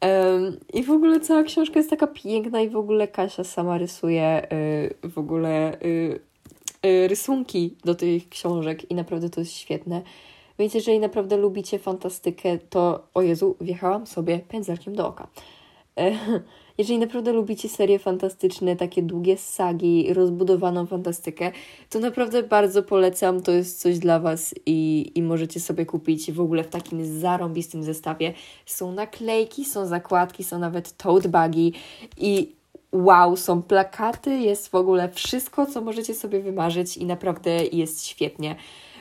Um, 0.00 0.56
I 0.74 0.82
w 0.82 0.90
ogóle 0.90 1.20
cała 1.20 1.42
książka 1.42 1.78
jest 1.78 1.90
taka 1.90 2.06
piękna 2.06 2.60
i 2.60 2.68
w 2.68 2.76
ogóle 2.76 3.08
Kasia 3.08 3.44
sama 3.44 3.78
rysuje 3.78 4.52
y, 5.04 5.08
w 5.08 5.18
ogóle 5.18 5.80
y, 5.82 6.20
y, 6.86 7.08
rysunki 7.08 7.74
do 7.84 7.94
tych 7.94 8.28
książek 8.28 8.90
i 8.90 8.94
naprawdę 8.94 9.30
to 9.30 9.40
jest 9.40 9.52
świetne. 9.52 10.02
Więc 10.58 10.74
jeżeli 10.74 10.98
naprawdę 10.98 11.36
lubicie 11.36 11.78
fantastykę, 11.78 12.58
to 12.58 13.06
o 13.14 13.22
Jezu, 13.22 13.56
wjechałam 13.60 14.06
sobie 14.06 14.38
pędzelkiem 14.38 14.94
do 14.94 15.08
oka. 15.08 15.28
Jeżeli 16.78 16.98
naprawdę 16.98 17.32
lubicie 17.32 17.68
serie 17.68 17.98
fantastyczne, 17.98 18.76
takie 18.76 19.02
długie 19.02 19.36
sagi, 19.36 20.14
rozbudowaną 20.14 20.86
fantastykę, 20.86 21.52
to 21.90 21.98
naprawdę 21.98 22.42
bardzo 22.42 22.82
polecam. 22.82 23.42
To 23.42 23.52
jest 23.52 23.80
coś 23.80 23.98
dla 23.98 24.20
Was 24.20 24.54
i, 24.66 25.12
i 25.14 25.22
możecie 25.22 25.60
sobie 25.60 25.86
kupić 25.86 26.32
w 26.32 26.40
ogóle 26.40 26.64
w 26.64 26.68
takim 26.68 27.20
zarąbistym 27.20 27.82
zestawie. 27.82 28.32
Są 28.66 28.92
naklejki, 28.92 29.64
są 29.64 29.86
zakładki, 29.86 30.44
są 30.44 30.58
nawet 30.58 30.96
tote 30.96 31.28
bagi 31.28 31.72
i 32.16 32.52
wow, 32.92 33.36
są 33.36 33.62
plakaty, 33.62 34.38
jest 34.38 34.68
w 34.68 34.74
ogóle 34.74 35.08
wszystko, 35.08 35.66
co 35.66 35.80
możecie 35.80 36.14
sobie 36.14 36.40
wymarzyć 36.40 36.96
i 36.96 37.06
naprawdę 37.06 37.64
jest 37.72 38.06
świetnie. 38.06 38.56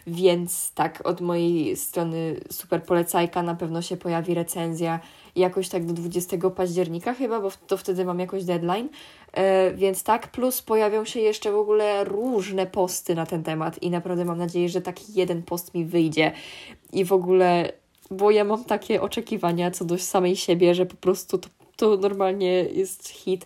Więc 0.08 0.72
tak, 0.72 1.02
od 1.08 1.22
mojej 1.22 1.78
strony 1.78 2.40
super 2.52 2.84
polecajka, 2.84 3.44
na 3.44 3.56
pewno 3.56 3.82
się 3.82 3.98
pojawi 3.98 4.34
recenzja 4.34 5.00
jakoś 5.36 5.70
tak 5.70 5.86
do 5.86 5.94
20 5.94 6.38
października 6.56 7.14
chyba, 7.14 7.42
bo 7.42 7.52
to 7.68 7.78
wtedy 7.78 8.06
mam 8.06 8.20
jakoś 8.20 8.44
deadline. 8.44 8.90
E, 9.34 9.74
więc 9.74 10.04
tak, 10.04 10.28
plus 10.28 10.62
pojawią 10.62 11.06
się 11.06 11.20
jeszcze 11.20 11.52
w 11.52 11.56
ogóle 11.56 12.04
różne 12.04 12.66
posty 12.66 13.16
na 13.16 13.26
ten 13.26 13.44
temat 13.44 13.84
i 13.84 13.90
naprawdę 13.90 14.26
mam 14.26 14.38
nadzieję, 14.38 14.70
że 14.70 14.82
taki 14.82 15.14
jeden 15.14 15.44
post 15.44 15.74
mi 15.74 15.86
wyjdzie 15.86 16.32
i 16.94 17.06
w 17.06 17.14
ogóle, 17.14 17.72
bo 18.12 18.32
ja 18.32 18.44
mam 18.44 18.64
takie 18.64 19.02
oczekiwania 19.02 19.72
co 19.72 19.86
do 19.86 19.98
samej 19.98 20.36
siebie, 20.36 20.76
że 20.76 20.86
po 20.86 20.96
prostu 20.96 21.38
to 21.38 21.50
to 21.76 21.98
normalnie 21.98 22.52
jest 22.52 23.10
hit 23.10 23.46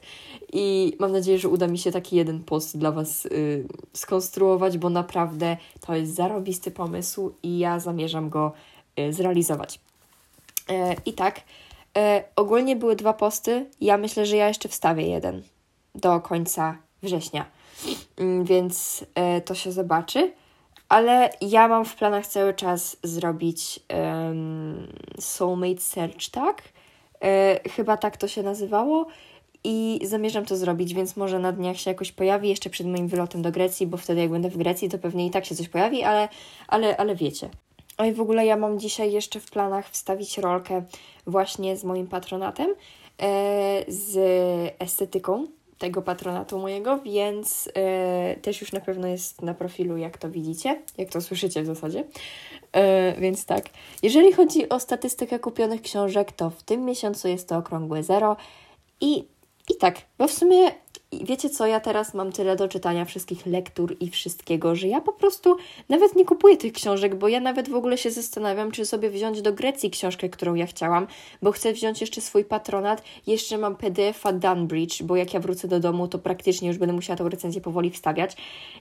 i 0.54 0.96
mam 1.00 1.12
nadzieję, 1.12 1.40
że 1.40 1.50
uda 1.50 1.68
mi 1.68 1.78
się 1.78 1.92
taki 1.92 2.16
jeden 2.16 2.44
post 2.44 2.78
dla 2.78 2.92
Was 2.92 3.26
y, 3.26 3.68
skonstruować, 3.94 4.78
bo 4.78 4.90
naprawdę 4.90 5.58
to 5.82 5.96
jest 5.96 6.16
zarobisty 6.16 6.72
pomysł 6.72 7.34
i 7.44 7.60
ja 7.60 7.80
zamierzam 7.80 8.30
go 8.30 8.52
y, 9.00 9.14
zrealizować. 9.14 9.80
E, 10.70 10.96
I 11.06 11.14
tak, 11.14 11.42
e, 11.98 12.24
ogólnie 12.36 12.76
były 12.76 12.96
dwa 12.96 13.14
posty, 13.14 13.66
ja 13.82 13.98
myślę, 13.98 14.26
że 14.26 14.38
ja 14.38 14.48
jeszcze 14.48 14.70
wstawię 14.70 15.08
jeden 15.08 15.44
do 15.96 16.20
końca 16.20 16.78
września, 17.04 17.46
mm, 18.18 18.46
więc 18.46 19.06
e, 19.16 19.42
to 19.42 19.56
się 19.56 19.72
zobaczy. 19.72 20.32
Ale 20.90 21.30
ja 21.42 21.68
mam 21.68 21.86
w 21.86 21.96
planach 21.96 22.28
cały 22.28 22.54
czas 22.54 22.98
zrobić 23.04 23.80
um, 23.94 24.88
Soulmate 25.20 25.82
Search, 25.82 26.30
tak? 26.32 26.64
E, 27.24 27.60
chyba 27.70 27.98
tak 27.98 28.18
to 28.18 28.28
się 28.28 28.44
nazywało. 28.44 29.06
I 29.64 30.00
zamierzam 30.04 30.46
to 30.46 30.58
zrobić, 30.58 30.94
więc 30.94 31.18
może 31.18 31.40
na 31.40 31.52
dniach 31.52 31.78
się 31.78 31.92
jakoś 31.92 32.12
pojawi 32.12 32.50
jeszcze 32.50 32.70
przed 32.70 32.88
moim 32.88 33.08
wylotem 33.08 33.42
do 33.42 33.52
Grecji, 33.52 33.88
bo 33.88 33.98
wtedy 33.98 34.22
jak 34.22 34.30
będę 34.30 34.50
w 34.50 34.58
Grecji, 34.58 34.90
to 34.90 34.98
pewnie 34.98 35.26
i 35.26 35.30
tak 35.30 35.46
się 35.46 35.56
coś 35.56 35.70
pojawi, 35.70 36.04
ale, 36.04 36.30
ale, 36.68 36.98
ale 36.98 37.16
wiecie. 37.16 37.50
Oj, 37.98 38.14
w 38.14 38.22
ogóle 38.22 38.46
ja 38.46 38.58
mam 38.58 38.80
dzisiaj 38.80 39.12
jeszcze 39.12 39.40
w 39.40 39.52
planach 39.52 39.90
wstawić 39.90 40.38
rolkę 40.38 40.84
właśnie 41.28 41.78
z 41.78 41.84
moim 41.84 42.08
patronatem, 42.08 42.76
e, 43.22 43.84
z 43.88 44.18
estetyką 44.80 45.48
tego 45.78 46.02
patronatu 46.02 46.60
mojego, 46.60 47.00
więc 47.00 47.70
e, 47.76 48.36
też 48.42 48.62
już 48.62 48.72
na 48.72 48.80
pewno 48.80 49.08
jest 49.08 49.42
na 49.42 49.54
profilu, 49.54 49.98
jak 49.98 50.18
to 50.18 50.30
widzicie, 50.30 50.82
jak 50.98 51.10
to 51.10 51.22
słyszycie 51.22 51.64
w 51.64 51.66
zasadzie. 51.66 52.04
E, 52.74 53.14
więc 53.22 53.46
tak, 53.46 53.66
jeżeli 54.04 54.34
chodzi 54.34 54.70
o 54.70 54.80
statystykę 54.80 55.40
kupionych 55.40 55.82
książek, 55.82 56.32
to 56.32 56.50
w 56.50 56.64
tym 56.64 56.86
miesiącu 56.86 57.28
jest 57.28 57.50
to 57.50 57.58
okrągłe 57.58 58.04
zero. 58.04 58.38
I, 59.02 59.28
i 59.70 59.76
tak, 59.80 59.96
bo 60.18 60.28
w 60.28 60.32
sumie 60.32 60.72
i 61.12 61.26
wiecie 61.26 61.50
co, 61.50 61.68
ja 61.68 61.80
teraz 61.80 62.14
mam 62.14 62.32
tyle 62.32 62.56
do 62.56 62.68
czytania 62.68 63.06
wszystkich 63.06 63.46
lektur 63.46 63.96
i 64.00 64.10
wszystkiego, 64.10 64.76
że 64.76 64.88
ja 64.88 65.02
po 65.02 65.14
prostu 65.14 65.58
nawet 65.90 66.16
nie 66.16 66.26
kupuję 66.26 66.58
tych 66.58 66.74
książek, 66.74 67.16
bo 67.16 67.28
ja 67.28 67.40
nawet 67.40 67.70
w 67.70 67.76
ogóle 67.76 67.98
się 67.98 68.12
zastanawiam, 68.12 68.72
czy 68.72 68.86
sobie 68.86 69.10
wziąć 69.10 69.42
do 69.42 69.54
Grecji 69.54 69.90
książkę, 69.90 70.30
którą 70.30 70.56
ja 70.56 70.66
chciałam, 70.66 71.08
bo 71.42 71.52
chcę 71.52 71.74
wziąć 71.74 72.02
jeszcze 72.02 72.22
swój 72.22 72.46
patronat, 72.46 73.04
jeszcze 73.28 73.58
mam 73.58 73.76
PDF-a 73.76 74.34
Dunbridge, 74.34 75.04
bo 75.04 75.16
jak 75.16 75.34
ja 75.34 75.40
wrócę 75.40 75.68
do 75.68 75.80
domu, 75.80 76.08
to 76.08 76.20
praktycznie 76.20 76.68
już 76.68 76.78
będę 76.78 76.94
musiała 76.94 77.18
tą 77.18 77.30
recenzję 77.30 77.62
powoli 77.62 77.90
wstawiać. 77.90 78.38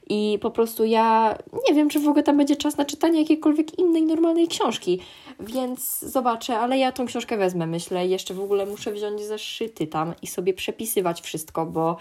I 0.09 0.39
po 0.43 0.51
prostu 0.51 0.85
ja 0.85 1.39
nie 1.69 1.75
wiem, 1.75 1.89
czy 1.89 2.01
w 2.01 2.09
ogóle 2.09 2.23
tam 2.23 2.37
będzie 2.37 2.57
czas 2.57 2.77
na 2.77 2.85
czytanie 2.85 3.21
jakiejkolwiek 3.21 3.79
innej 3.79 4.03
normalnej 4.03 4.49
książki, 4.49 5.01
więc 5.41 5.99
zobaczę, 5.99 6.59
ale 6.59 6.79
ja 6.79 6.93
tą 6.93 7.07
książkę 7.07 7.37
wezmę, 7.37 7.67
myślę, 7.67 8.07
jeszcze 8.07 8.35
w 8.35 8.41
ogóle 8.41 8.67
muszę 8.67 8.93
wziąć 8.93 9.21
zeszyty 9.21 9.87
tam 9.87 10.15
i 10.23 10.27
sobie 10.27 10.55
przepisywać 10.55 11.21
wszystko, 11.21 11.67
bo 11.67 11.97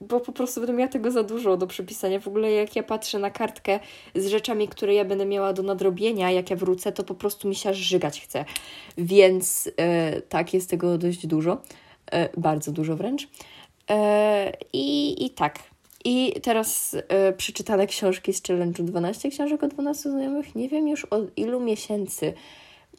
bo 0.00 0.20
po 0.20 0.32
prostu 0.32 0.60
będę 0.60 0.72
miała 0.72 0.88
tego 0.88 1.10
za 1.10 1.22
dużo 1.22 1.56
do 1.56 1.66
przepisania. 1.66 2.20
W 2.20 2.28
ogóle 2.28 2.52
jak 2.52 2.76
ja 2.76 2.82
patrzę 2.82 3.18
na 3.18 3.30
kartkę 3.30 3.80
z 4.14 4.26
rzeczami, 4.26 4.68
które 4.68 4.94
ja 4.94 5.04
będę 5.04 5.26
miała 5.26 5.52
do 5.52 5.62
nadrobienia, 5.62 6.30
jak 6.30 6.50
ja 6.50 6.56
wrócę, 6.56 6.92
to 6.92 7.04
po 7.04 7.14
prostu 7.14 7.48
mi 7.48 7.54
się 7.54 7.74
żygać 7.74 8.20
chce. 8.20 8.44
Więc 8.98 9.70
e, 9.76 10.20
tak, 10.20 10.54
jest 10.54 10.70
tego 10.70 10.98
dość 10.98 11.26
dużo. 11.26 11.62
E, 12.12 12.28
bardzo 12.40 12.72
dużo 12.72 12.96
wręcz. 12.96 13.28
E, 13.90 14.52
I, 14.72 15.26
I 15.26 15.30
tak. 15.30 15.58
I 16.04 16.40
teraz 16.42 16.96
przeczytane 17.36 17.86
książki 17.86 18.32
z 18.32 18.42
challenge'u 18.42 18.84
12 18.84 19.30
książek 19.30 19.62
o 19.62 19.68
12 19.68 20.10
znajomych. 20.10 20.54
Nie 20.54 20.68
wiem 20.68 20.88
już 20.88 21.04
od 21.04 21.38
ilu 21.38 21.60
miesięcy 21.60 22.32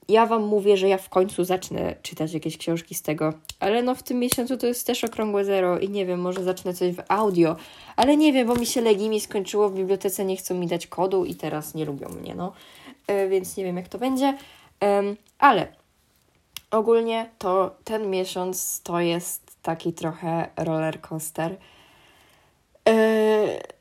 ja 0.09 0.25
Wam 0.25 0.43
mówię, 0.43 0.77
że 0.77 0.89
ja 0.89 0.97
w 0.97 1.09
końcu 1.09 1.43
zacznę 1.43 1.95
czytać 2.01 2.33
jakieś 2.33 2.57
książki 2.57 2.95
z 2.95 3.01
tego, 3.01 3.33
ale 3.59 3.83
no 3.83 3.95
w 3.95 4.03
tym 4.03 4.19
miesiącu 4.19 4.57
to 4.57 4.67
jest 4.67 4.87
też 4.87 5.03
okrągłe 5.03 5.45
zero 5.45 5.79
i 5.79 5.89
nie 5.89 6.05
wiem, 6.05 6.21
może 6.21 6.43
zacznę 6.43 6.73
coś 6.73 6.95
w 6.95 7.01
audio, 7.07 7.55
ale 7.95 8.17
nie 8.17 8.33
wiem, 8.33 8.47
bo 8.47 8.55
mi 8.55 8.65
się 8.65 8.81
Legimi 8.81 9.21
skończyło 9.21 9.69
w 9.69 9.75
bibliotece, 9.75 10.25
nie 10.25 10.37
chcą 10.37 10.55
mi 10.55 10.67
dać 10.67 10.87
kodu 10.87 11.25
i 11.25 11.35
teraz 11.35 11.75
nie 11.75 11.85
lubią 11.85 12.09
mnie, 12.09 12.35
no, 12.35 12.53
e, 13.07 13.27
więc 13.27 13.57
nie 13.57 13.63
wiem 13.63 13.77
jak 13.77 13.87
to 13.87 13.97
będzie, 13.97 14.37
ale 15.39 15.67
ogólnie 16.71 17.29
to 17.37 17.75
ten 17.83 18.09
miesiąc 18.09 18.81
to 18.81 18.99
jest 18.99 19.57
taki 19.61 19.93
trochę 19.93 20.47
roller 20.57 21.01
coaster. 21.01 21.57
E, 22.87 23.74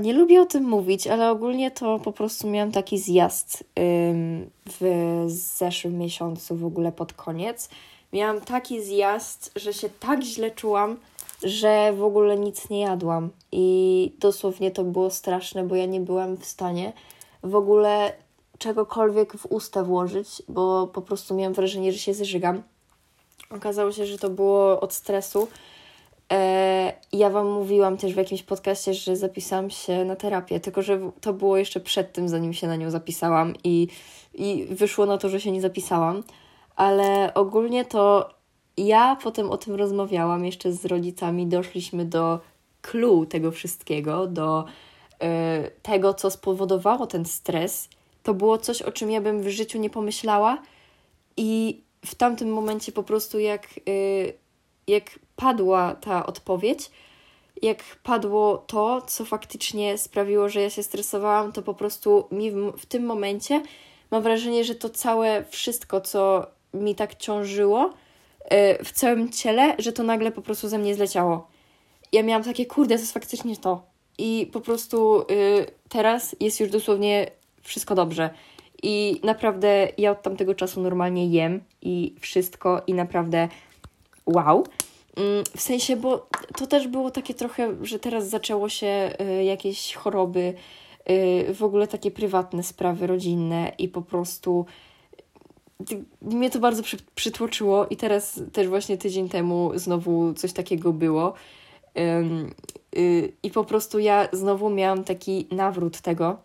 nie 0.00 0.12
lubię 0.12 0.42
o 0.42 0.46
tym 0.46 0.64
mówić, 0.64 1.06
ale 1.06 1.30
ogólnie 1.30 1.70
to 1.70 1.98
po 1.98 2.12
prostu 2.12 2.50
miałam 2.50 2.72
taki 2.72 2.98
zjazd 2.98 3.64
w 4.80 5.24
zeszłym 5.26 5.98
miesiącu, 5.98 6.56
w 6.56 6.64
ogóle 6.64 6.92
pod 6.92 7.12
koniec. 7.12 7.68
Miałam 8.12 8.40
taki 8.40 8.82
zjazd, 8.82 9.52
że 9.56 9.72
się 9.72 9.88
tak 10.00 10.22
źle 10.22 10.50
czułam, 10.50 10.96
że 11.42 11.92
w 11.92 12.02
ogóle 12.02 12.38
nic 12.38 12.70
nie 12.70 12.80
jadłam. 12.80 13.30
I 13.52 14.12
dosłownie 14.18 14.70
to 14.70 14.84
było 14.84 15.10
straszne, 15.10 15.64
bo 15.64 15.76
ja 15.76 15.86
nie 15.86 16.00
byłam 16.00 16.36
w 16.36 16.44
stanie 16.44 16.92
w 17.42 17.54
ogóle 17.54 18.12
czegokolwiek 18.58 19.36
w 19.36 19.46
usta 19.46 19.84
włożyć, 19.84 20.42
bo 20.48 20.86
po 20.86 21.02
prostu 21.02 21.34
miałam 21.34 21.52
wrażenie, 21.52 21.92
że 21.92 21.98
się 21.98 22.14
zżygam. 22.14 22.62
Okazało 23.50 23.92
się, 23.92 24.06
że 24.06 24.18
to 24.18 24.30
było 24.30 24.80
od 24.80 24.92
stresu 24.92 25.48
ja 27.12 27.30
Wam 27.30 27.50
mówiłam 27.50 27.96
też 27.96 28.14
w 28.14 28.16
jakimś 28.16 28.42
podcaście, 28.42 28.94
że 28.94 29.16
zapisałam 29.16 29.70
się 29.70 30.04
na 30.04 30.16
terapię, 30.16 30.60
tylko 30.60 30.82
że 30.82 31.00
to 31.20 31.32
było 31.32 31.56
jeszcze 31.56 31.80
przed 31.80 32.12
tym, 32.12 32.28
zanim 32.28 32.52
się 32.52 32.66
na 32.66 32.76
nią 32.76 32.90
zapisałam 32.90 33.54
i, 33.64 33.88
i 34.34 34.66
wyszło 34.70 35.06
na 35.06 35.18
to, 35.18 35.28
że 35.28 35.40
się 35.40 35.52
nie 35.52 35.60
zapisałam. 35.60 36.22
Ale 36.76 37.34
ogólnie 37.34 37.84
to 37.84 38.30
ja 38.76 39.16
potem 39.22 39.50
o 39.50 39.56
tym 39.56 39.74
rozmawiałam 39.74 40.44
jeszcze 40.44 40.72
z 40.72 40.84
rodzicami, 40.84 41.46
doszliśmy 41.46 42.04
do 42.04 42.40
clue 42.82 43.26
tego 43.26 43.50
wszystkiego, 43.50 44.26
do 44.26 44.64
y, 44.64 45.70
tego, 45.82 46.14
co 46.14 46.30
spowodowało 46.30 47.06
ten 47.06 47.24
stres. 47.24 47.88
To 48.22 48.34
było 48.34 48.58
coś, 48.58 48.82
o 48.82 48.92
czym 48.92 49.10
ja 49.10 49.20
bym 49.20 49.42
w 49.42 49.48
życiu 49.48 49.78
nie 49.78 49.90
pomyślała 49.90 50.62
i 51.36 51.80
w 52.06 52.14
tamtym 52.14 52.52
momencie 52.52 52.92
po 52.92 53.02
prostu 53.02 53.38
jak, 53.38 53.68
y, 53.88 54.34
jak 54.86 55.18
padła 55.36 55.94
ta 55.94 56.26
odpowiedź, 56.26 56.90
jak 57.62 57.78
padło 58.02 58.58
to, 58.58 59.02
co 59.06 59.24
faktycznie 59.24 59.98
sprawiło, 59.98 60.48
że 60.48 60.60
ja 60.60 60.70
się 60.70 60.82
stresowałam, 60.82 61.52
to 61.52 61.62
po 61.62 61.74
prostu 61.74 62.24
mi 62.30 62.50
w, 62.50 62.72
w 62.78 62.86
tym 62.86 63.06
momencie 63.06 63.62
mam 64.10 64.22
wrażenie, 64.22 64.64
że 64.64 64.74
to 64.74 64.90
całe 64.90 65.44
wszystko, 65.44 66.00
co 66.00 66.46
mi 66.74 66.94
tak 66.94 67.14
ciążyło 67.14 67.90
yy, 68.50 68.84
w 68.84 68.92
całym 68.92 69.30
ciele, 69.32 69.74
że 69.78 69.92
to 69.92 70.02
nagle 70.02 70.32
po 70.32 70.42
prostu 70.42 70.68
ze 70.68 70.78
mnie 70.78 70.94
zleciało. 70.94 71.48
Ja 72.12 72.22
miałam 72.22 72.44
takie, 72.44 72.66
kurde, 72.66 72.94
to 72.94 73.00
jest 73.00 73.12
faktycznie 73.12 73.56
to. 73.56 73.82
I 74.18 74.50
po 74.52 74.60
prostu 74.60 75.24
yy, 75.28 75.66
teraz 75.88 76.36
jest 76.40 76.60
już 76.60 76.70
dosłownie 76.70 77.30
wszystko 77.62 77.94
dobrze. 77.94 78.30
I 78.82 79.20
naprawdę 79.24 79.88
ja 79.98 80.10
od 80.10 80.22
tamtego 80.22 80.54
czasu 80.54 80.80
normalnie 80.80 81.26
jem 81.26 81.60
i 81.82 82.14
wszystko 82.20 82.82
i 82.86 82.94
naprawdę 82.94 83.48
wow. 84.26 84.66
Mm, 85.16 85.44
w 85.56 85.60
sensie, 85.60 85.96
bo 85.96 86.26
to 86.56 86.66
też 86.66 86.88
było 86.88 87.10
takie 87.10 87.34
trochę, 87.34 87.76
że 87.82 87.98
teraz 87.98 88.28
zaczęło 88.28 88.68
się 88.68 89.12
y, 89.20 89.44
jakieś 89.44 89.94
choroby, 89.94 90.54
y, 91.10 91.54
w 91.54 91.62
ogóle 91.62 91.86
takie 91.86 92.10
prywatne 92.10 92.62
sprawy 92.62 93.06
rodzinne 93.06 93.72
i 93.78 93.88
po 93.88 94.02
prostu 94.02 94.66
mnie 96.22 96.50
to 96.50 96.58
bardzo 96.58 96.82
przy, 96.82 96.96
przytłoczyło 97.14 97.86
i 97.86 97.96
teraz 97.96 98.40
też 98.52 98.68
właśnie 98.68 98.98
tydzień 98.98 99.28
temu 99.28 99.72
znowu 99.74 100.34
coś 100.34 100.52
takiego 100.52 100.92
było. 100.92 101.34
Y, 102.96 103.32
I 103.42 103.50
po 103.50 103.64
prostu 103.64 103.98
ja 103.98 104.28
znowu 104.32 104.70
miałam 104.70 105.04
taki 105.04 105.46
nawrót 105.50 106.00
tego. 106.00 106.36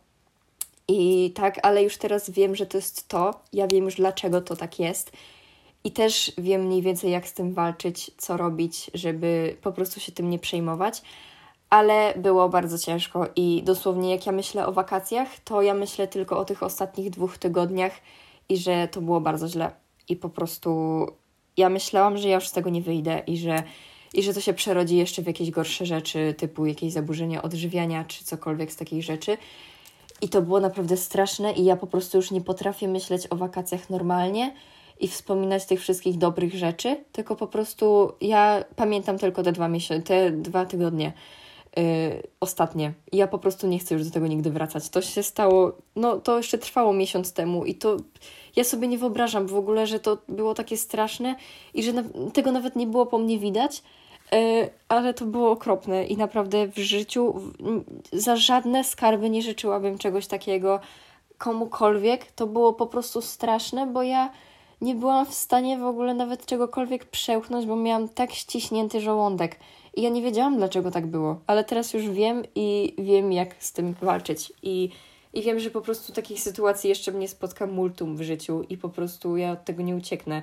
I 0.88 1.32
tak, 1.36 1.60
ale 1.64 1.84
już 1.84 1.98
teraz 1.98 2.30
wiem, 2.30 2.56
że 2.56 2.66
to 2.66 2.78
jest 2.78 3.08
to. 3.08 3.40
Ja 3.54 3.68
wiem 3.68 3.86
już 3.86 3.96
dlaczego 3.96 4.42
to 4.42 4.56
tak 4.56 4.80
jest. 4.80 5.12
I 5.88 5.92
też 5.92 6.32
wiem 6.38 6.66
mniej 6.66 6.82
więcej, 6.82 7.12
jak 7.12 7.28
z 7.28 7.34
tym 7.34 7.54
walczyć, 7.54 8.12
co 8.18 8.38
robić, 8.38 8.92
żeby 8.94 9.58
po 9.62 9.72
prostu 9.72 10.00
się 10.00 10.12
tym 10.12 10.30
nie 10.30 10.40
przejmować. 10.40 11.02
Ale 11.70 12.14
było 12.18 12.50
bardzo 12.50 12.78
ciężko 12.78 13.28
i 13.36 13.64
dosłownie 13.66 14.12
jak 14.12 14.26
ja 14.26 14.32
myślę 14.32 14.68
o 14.68 14.72
wakacjach, 14.72 15.40
to 15.40 15.62
ja 15.62 15.74
myślę 15.74 16.08
tylko 16.08 16.40
o 16.40 16.46
tych 16.46 16.64
ostatnich 16.64 17.10
dwóch 17.10 17.38
tygodniach 17.38 17.92
i 18.50 18.58
że 18.58 18.88
to 18.88 19.02
było 19.02 19.22
bardzo 19.22 19.48
źle. 19.48 19.72
I 20.10 20.16
po 20.16 20.30
prostu 20.30 20.72
ja 21.58 21.70
myślałam, 21.70 22.18
że 22.18 22.28
ja 22.28 22.36
już 22.36 22.48
z 22.48 22.52
tego 22.52 22.70
nie 22.70 22.82
wyjdę 22.82 23.22
i 23.28 23.38
że, 23.38 23.64
i 24.14 24.24
że 24.24 24.34
to 24.34 24.42
się 24.42 24.54
przerodzi 24.54 24.98
jeszcze 24.98 25.22
w 25.22 25.28
jakieś 25.28 25.52
gorsze 25.52 25.86
rzeczy, 25.86 26.36
typu 26.38 26.66
jakieś 26.66 26.94
zaburzenia 26.94 27.42
odżywiania 27.42 28.06
czy 28.06 28.24
cokolwiek 28.24 28.72
z 28.72 28.76
takich 28.76 29.04
rzeczy. 29.04 29.38
I 30.22 30.30
to 30.30 30.42
było 30.42 30.60
naprawdę 30.60 30.98
straszne 30.98 31.54
i 31.54 31.66
ja 31.66 31.76
po 31.76 31.88
prostu 31.88 32.18
już 32.18 32.32
nie 32.32 32.42
potrafię 32.42 32.88
myśleć 32.88 33.28
o 33.30 33.36
wakacjach 33.36 33.90
normalnie 33.90 34.54
i 35.00 35.08
wspominać 35.08 35.66
tych 35.66 35.82
wszystkich 35.82 36.18
dobrych 36.18 36.54
rzeczy, 36.54 37.04
tylko 37.12 37.36
po 37.36 37.48
prostu 37.48 38.12
ja 38.22 38.64
pamiętam 38.76 39.18
tylko 39.18 39.44
te 39.44 39.52
dwa 39.52 39.68
miesiące, 39.68 40.04
te 40.04 40.32
dwa 40.32 40.66
tygodnie 40.66 41.14
yy, 41.78 41.84
ostatnie. 42.40 42.94
I 43.12 43.18
ja 43.18 43.28
po 43.28 43.40
prostu 43.40 43.68
nie 43.68 43.80
chcę 43.80 43.96
już 43.96 44.06
do 44.06 44.12
tego 44.12 44.28
nigdy 44.28 44.52
wracać. 44.52 44.90
To 44.90 45.02
się 45.02 45.24
stało, 45.24 45.72
no 45.96 46.20
to 46.20 46.38
jeszcze 46.38 46.58
trwało 46.58 46.94
miesiąc 46.94 47.34
temu 47.34 47.66
i 47.66 47.76
to 47.76 47.98
ja 48.56 48.64
sobie 48.64 48.88
nie 48.88 48.98
wyobrażam 48.98 49.48
w 49.48 49.56
ogóle, 49.56 49.88
że 49.88 50.00
to 50.00 50.18
było 50.30 50.54
takie 50.54 50.78
straszne 50.78 51.36
i 51.74 51.84
że 51.84 51.94
na, 51.94 52.04
tego 52.34 52.52
nawet 52.52 52.76
nie 52.76 52.88
było 52.88 53.06
po 53.06 53.18
mnie 53.18 53.38
widać, 53.38 53.84
yy, 54.32 54.40
ale 54.88 55.14
to 55.14 55.26
było 55.26 55.52
okropne 55.52 56.06
i 56.06 56.18
naprawdę 56.18 56.68
w 56.68 56.78
życiu 56.78 57.34
za 58.14 58.36
żadne 58.36 58.84
skarby 58.84 59.30
nie 59.30 59.42
życzyłabym 59.42 59.98
czegoś 59.98 60.28
takiego 60.28 60.80
komukolwiek. 61.38 62.32
To 62.32 62.48
było 62.48 62.74
po 62.74 62.88
prostu 62.88 63.22
straszne, 63.22 63.88
bo 63.88 64.04
ja 64.04 64.30
nie 64.82 64.96
byłam 64.96 65.26
w 65.26 65.34
stanie 65.34 65.78
w 65.78 65.84
ogóle 65.84 66.14
nawet 66.14 66.46
czegokolwiek 66.46 67.06
przełknąć, 67.06 67.66
bo 67.66 67.76
miałam 67.76 68.10
tak 68.10 68.34
ściśnięty 68.34 69.02
żołądek. 69.02 69.60
I 69.96 70.02
ja 70.02 70.10
nie 70.10 70.22
wiedziałam, 70.22 70.58
dlaczego 70.58 70.92
tak 70.92 71.08
było, 71.08 71.40
ale 71.48 71.64
teraz 71.64 71.94
już 71.94 72.10
wiem 72.10 72.44
i 72.56 72.94
wiem, 72.98 73.32
jak 73.32 73.56
z 73.60 73.72
tym 73.72 73.94
walczyć. 74.02 74.54
I, 74.64 74.90
I 75.34 75.42
wiem, 75.42 75.60
że 75.60 75.72
po 75.72 75.82
prostu 75.82 76.14
takich 76.14 76.40
sytuacji 76.40 76.90
jeszcze 76.90 77.12
mnie 77.12 77.28
spotka 77.28 77.68
multum 77.68 78.18
w 78.18 78.22
życiu 78.22 78.64
i 78.70 78.78
po 78.78 78.90
prostu 78.90 79.38
ja 79.38 79.52
od 79.52 79.66
tego 79.66 79.84
nie 79.84 79.96
ucieknę 79.96 80.42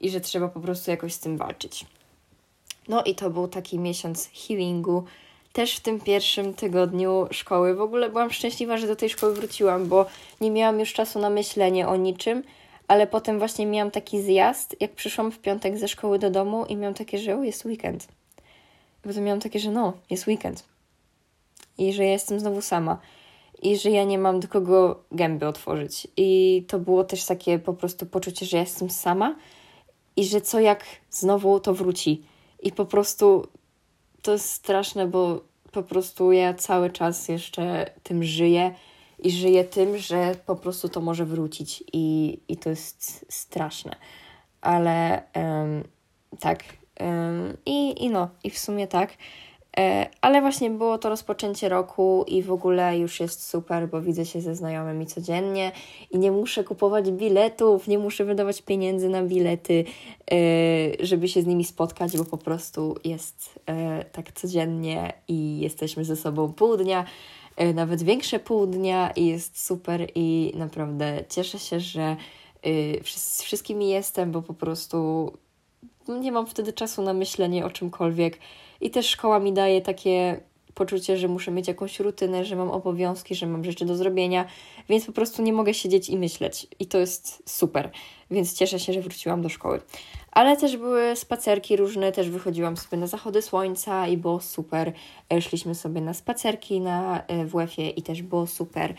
i 0.00 0.10
że 0.10 0.20
trzeba 0.20 0.48
po 0.48 0.60
prostu 0.60 0.90
jakoś 0.90 1.12
z 1.12 1.20
tym 1.20 1.36
walczyć. 1.36 1.86
No 2.88 3.02
i 3.04 3.14
to 3.14 3.30
był 3.30 3.48
taki 3.48 3.78
miesiąc 3.78 4.30
healingu. 4.34 5.04
Też 5.52 5.76
w 5.76 5.80
tym 5.80 6.00
pierwszym 6.00 6.54
tygodniu 6.54 7.26
szkoły. 7.30 7.74
W 7.74 7.80
ogóle 7.80 8.10
byłam 8.10 8.30
szczęśliwa, 8.30 8.76
że 8.76 8.86
do 8.86 8.96
tej 8.96 9.10
szkoły 9.10 9.34
wróciłam, 9.34 9.86
bo 9.86 10.06
nie 10.40 10.50
miałam 10.50 10.80
już 10.80 10.92
czasu 10.92 11.18
na 11.18 11.30
myślenie 11.30 11.88
o 11.88 11.96
niczym 11.96 12.42
ale 12.90 13.06
potem 13.06 13.38
właśnie 13.38 13.66
miałam 13.66 13.90
taki 13.90 14.22
zjazd, 14.22 14.76
jak 14.80 14.92
przyszłam 14.92 15.32
w 15.32 15.38
piątek 15.38 15.78
ze 15.78 15.88
szkoły 15.88 16.18
do 16.18 16.30
domu 16.30 16.64
i 16.64 16.76
miałam 16.76 16.94
takie, 16.94 17.18
że 17.18 17.30
jest 17.30 17.64
weekend. 17.64 18.08
I 18.98 19.08
potem 19.08 19.24
miałam 19.24 19.40
takie, 19.40 19.58
że 19.58 19.70
no, 19.70 19.92
jest 20.10 20.26
weekend. 20.26 20.64
I 21.78 21.92
że 21.92 22.04
ja 22.04 22.12
jestem 22.12 22.40
znowu 22.40 22.62
sama. 22.62 22.98
I 23.62 23.76
że 23.76 23.90
ja 23.90 24.04
nie 24.04 24.18
mam 24.18 24.40
do 24.40 24.48
kogo 24.48 25.04
gęby 25.12 25.46
otworzyć. 25.46 26.08
I 26.16 26.64
to 26.68 26.78
było 26.78 27.04
też 27.04 27.24
takie 27.24 27.58
po 27.58 27.74
prostu 27.74 28.06
poczucie, 28.06 28.46
że 28.46 28.56
ja 28.56 28.62
jestem 28.62 28.90
sama 28.90 29.36
i 30.16 30.24
że 30.24 30.40
co 30.40 30.60
jak 30.60 30.84
znowu 31.10 31.60
to 31.60 31.74
wróci. 31.74 32.22
I 32.62 32.72
po 32.72 32.84
prostu 32.84 33.46
to 34.22 34.32
jest 34.32 34.48
straszne, 34.48 35.06
bo 35.06 35.40
po 35.72 35.82
prostu 35.82 36.32
ja 36.32 36.54
cały 36.54 36.90
czas 36.90 37.28
jeszcze 37.28 37.90
tym 38.02 38.24
żyję 38.24 38.74
i 39.22 39.30
żyję 39.30 39.64
tym, 39.64 39.98
że 39.98 40.34
po 40.46 40.56
prostu 40.56 40.88
to 40.88 41.00
może 41.00 41.24
wrócić 41.24 41.84
i, 41.92 42.38
i 42.48 42.56
to 42.56 42.70
jest 42.70 43.26
straszne. 43.28 43.96
Ale 44.60 45.22
um, 45.36 45.84
tak. 46.40 46.64
Um, 47.00 47.56
i, 47.66 48.04
I 48.04 48.10
no, 48.10 48.28
i 48.44 48.50
w 48.50 48.58
sumie 48.58 48.86
tak. 48.86 49.10
E, 49.78 50.08
ale 50.20 50.40
właśnie 50.40 50.70
było 50.70 50.98
to 50.98 51.08
rozpoczęcie 51.08 51.68
roku 51.68 52.24
i 52.28 52.42
w 52.42 52.52
ogóle 52.52 52.98
już 52.98 53.20
jest 53.20 53.48
super, 53.48 53.88
bo 53.88 54.00
widzę 54.00 54.26
się 54.26 54.40
ze 54.40 54.54
znajomymi 54.54 55.06
codziennie 55.06 55.72
i 56.10 56.18
nie 56.18 56.32
muszę 56.32 56.64
kupować 56.64 57.10
biletów, 57.10 57.88
nie 57.88 57.98
muszę 57.98 58.24
wydawać 58.24 58.62
pieniędzy 58.62 59.08
na 59.08 59.22
bilety, 59.22 59.84
e, 60.30 60.36
żeby 61.06 61.28
się 61.28 61.42
z 61.42 61.46
nimi 61.46 61.64
spotkać, 61.64 62.16
bo 62.16 62.24
po 62.24 62.38
prostu 62.38 62.96
jest 63.04 63.60
e, 63.66 64.04
tak 64.04 64.32
codziennie 64.32 65.12
i 65.28 65.60
jesteśmy 65.60 66.04
ze 66.04 66.16
sobą 66.16 66.52
pół 66.52 66.76
dnia. 66.76 67.04
E, 67.56 67.74
nawet 67.74 68.02
większe 68.02 68.38
pół 68.38 68.66
dnia 68.66 69.10
i 69.10 69.26
jest 69.26 69.66
super 69.66 70.06
i 70.14 70.52
naprawdę 70.54 71.24
cieszę 71.28 71.58
się, 71.58 71.80
że 71.80 72.16
y, 72.66 73.00
z 73.04 73.42
wszystkimi 73.42 73.88
jestem, 73.88 74.32
bo 74.32 74.42
po 74.42 74.54
prostu 74.54 75.32
nie 76.08 76.32
mam 76.32 76.46
wtedy 76.46 76.72
czasu 76.72 77.02
na 77.02 77.12
myślenie 77.12 77.66
o 77.66 77.70
czymkolwiek. 77.70 78.38
I 78.80 78.90
też 78.90 79.06
szkoła 79.06 79.38
mi 79.38 79.52
daje 79.52 79.80
takie 79.80 80.40
poczucie, 80.74 81.16
że 81.16 81.28
muszę 81.28 81.50
mieć 81.50 81.68
jakąś 81.68 82.00
rutynę, 82.00 82.44
że 82.44 82.56
mam 82.56 82.70
obowiązki, 82.70 83.34
że 83.34 83.46
mam 83.46 83.64
rzeczy 83.64 83.84
do 83.84 83.96
zrobienia, 83.96 84.44
więc 84.88 85.06
po 85.06 85.12
prostu 85.12 85.42
nie 85.42 85.52
mogę 85.52 85.74
siedzieć 85.74 86.08
i 86.08 86.18
myśleć. 86.18 86.66
I 86.78 86.86
to 86.86 86.98
jest 86.98 87.42
super, 87.46 87.90
więc 88.30 88.54
cieszę 88.54 88.78
się, 88.78 88.92
że 88.92 89.00
wróciłam 89.00 89.42
do 89.42 89.48
szkoły. 89.48 89.80
Ale 90.32 90.56
też 90.56 90.76
były 90.76 91.16
spacerki 91.16 91.76
różne, 91.76 92.12
też 92.12 92.30
wychodziłam 92.30 92.76
sobie 92.76 92.98
na 92.98 93.06
zachody 93.06 93.42
słońca 93.42 94.06
i 94.06 94.16
było 94.16 94.40
super. 94.40 94.92
E, 95.32 95.42
szliśmy 95.42 95.74
sobie 95.74 96.00
na 96.00 96.14
spacerki 96.14 96.80
na 96.80 97.26
e, 97.26 97.44
WF-ie 97.44 97.90
i 97.90 98.02
też 98.02 98.22
było 98.22 98.46
super. 98.46 98.94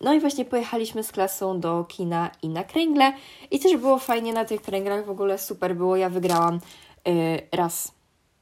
No 0.00 0.14
i 0.14 0.20
właśnie 0.20 0.44
pojechaliśmy 0.44 1.02
z 1.02 1.12
klasą 1.12 1.60
do 1.60 1.84
kina 1.84 2.30
i 2.42 2.48
na 2.48 2.64
kręgle. 2.64 3.12
I 3.50 3.58
też 3.58 3.76
było 3.76 3.98
fajnie 3.98 4.32
na 4.32 4.44
tych 4.44 4.62
kręglach, 4.62 5.06
w 5.06 5.10
ogóle 5.10 5.38
super 5.38 5.76
było, 5.76 5.96
ja 5.96 6.08
wygrałam 6.08 6.60
e, 7.08 7.56
raz, 7.56 7.92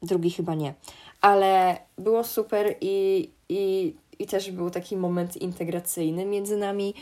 drugi 0.03 0.31
chyba 0.31 0.55
nie, 0.55 0.75
ale 1.20 1.78
było 1.98 2.24
super 2.24 2.74
i, 2.80 3.30
i, 3.48 3.94
i 4.18 4.26
też 4.26 4.50
był 4.50 4.70
taki 4.70 4.96
moment 4.96 5.37
integracyjny 5.37 6.26
między 6.26 6.56
nami. 6.56 6.94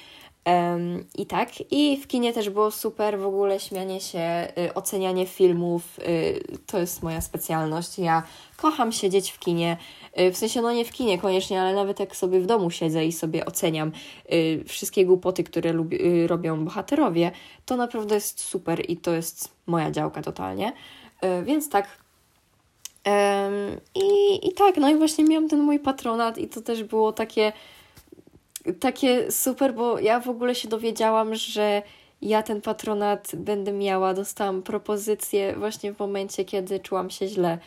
Um, 0.47 1.05
I 1.15 1.27
tak, 1.27 1.49
i 1.71 1.97
w 1.97 2.07
kinie 2.07 2.33
też 2.33 2.51
było 2.51 2.71
super, 2.71 3.19
w 3.19 3.27
ogóle 3.27 3.61
śmianie 3.61 4.01
się, 4.01 4.49
y, 4.59 4.75
ocenianie 4.75 5.27
filmów, 5.27 5.99
y, 5.99 6.41
to 6.67 6.79
jest 6.79 7.03
moja 7.03 7.21
specjalność. 7.21 7.99
Ja 7.99 8.23
kocham 8.57 8.93
siedzieć 8.93 9.31
w 9.31 9.39
kinie, 9.39 9.77
y, 10.21 10.33
w 10.33 10.37
sensie 10.37 10.63
no 10.63 10.73
nie 10.73 10.85
w 10.85 10.93
kinie 10.93 11.19
koniecznie, 11.19 11.61
ale 11.61 11.75
nawet 11.75 12.01
jak 12.01 12.17
sobie 12.17 12.41
w 12.41 12.47
domu 12.47 12.71
siedzę 12.71 13.07
i 13.07 13.13
sobie 13.13 13.47
oceniam 13.47 13.93
y, 14.33 14.65
wszystkie 14.67 15.07
głupoty, 15.07 15.45
które 15.45 15.73
lubi, 15.73 16.07
y, 16.07 16.27
robią 16.27 16.65
bohaterowie, 16.65 17.31
to 17.67 17.77
naprawdę 17.77 18.15
jest 18.15 18.41
super 18.41 18.91
i 18.91 18.97
to 18.97 19.15
jest 19.15 19.53
moja 19.67 19.91
działka 19.91 20.23
totalnie. 20.23 20.73
Y, 21.25 21.45
więc 21.45 21.69
tak, 21.69 21.89
i, 23.95 24.49
I 24.49 24.53
tak, 24.53 24.77
no 24.77 24.91
i 24.91 24.97
właśnie 24.97 25.25
miałam 25.25 25.49
ten 25.49 25.61
mój 25.61 25.79
patronat 25.79 26.39
i 26.39 26.49
to 26.49 26.61
też 26.61 26.85
było 26.85 27.13
takie 27.13 27.53
takie 28.81 29.33
super, 29.33 29.75
bo 29.75 29.99
ja 29.99 30.21
w 30.21 30.29
ogóle 30.29 30.55
się 30.55 30.69
dowiedziałam, 30.69 31.35
że 31.35 31.83
ja 32.23 32.43
ten 32.43 32.61
patronat 32.61 33.31
będę 33.37 33.73
miała. 33.73 34.15
Dostałam 34.15 34.63
propozycję 34.63 35.57
właśnie 35.57 35.93
w 35.93 35.99
momencie, 35.99 36.45
kiedy 36.45 36.81
czułam 36.81 37.11
się 37.11 37.29
źle. 37.29 37.59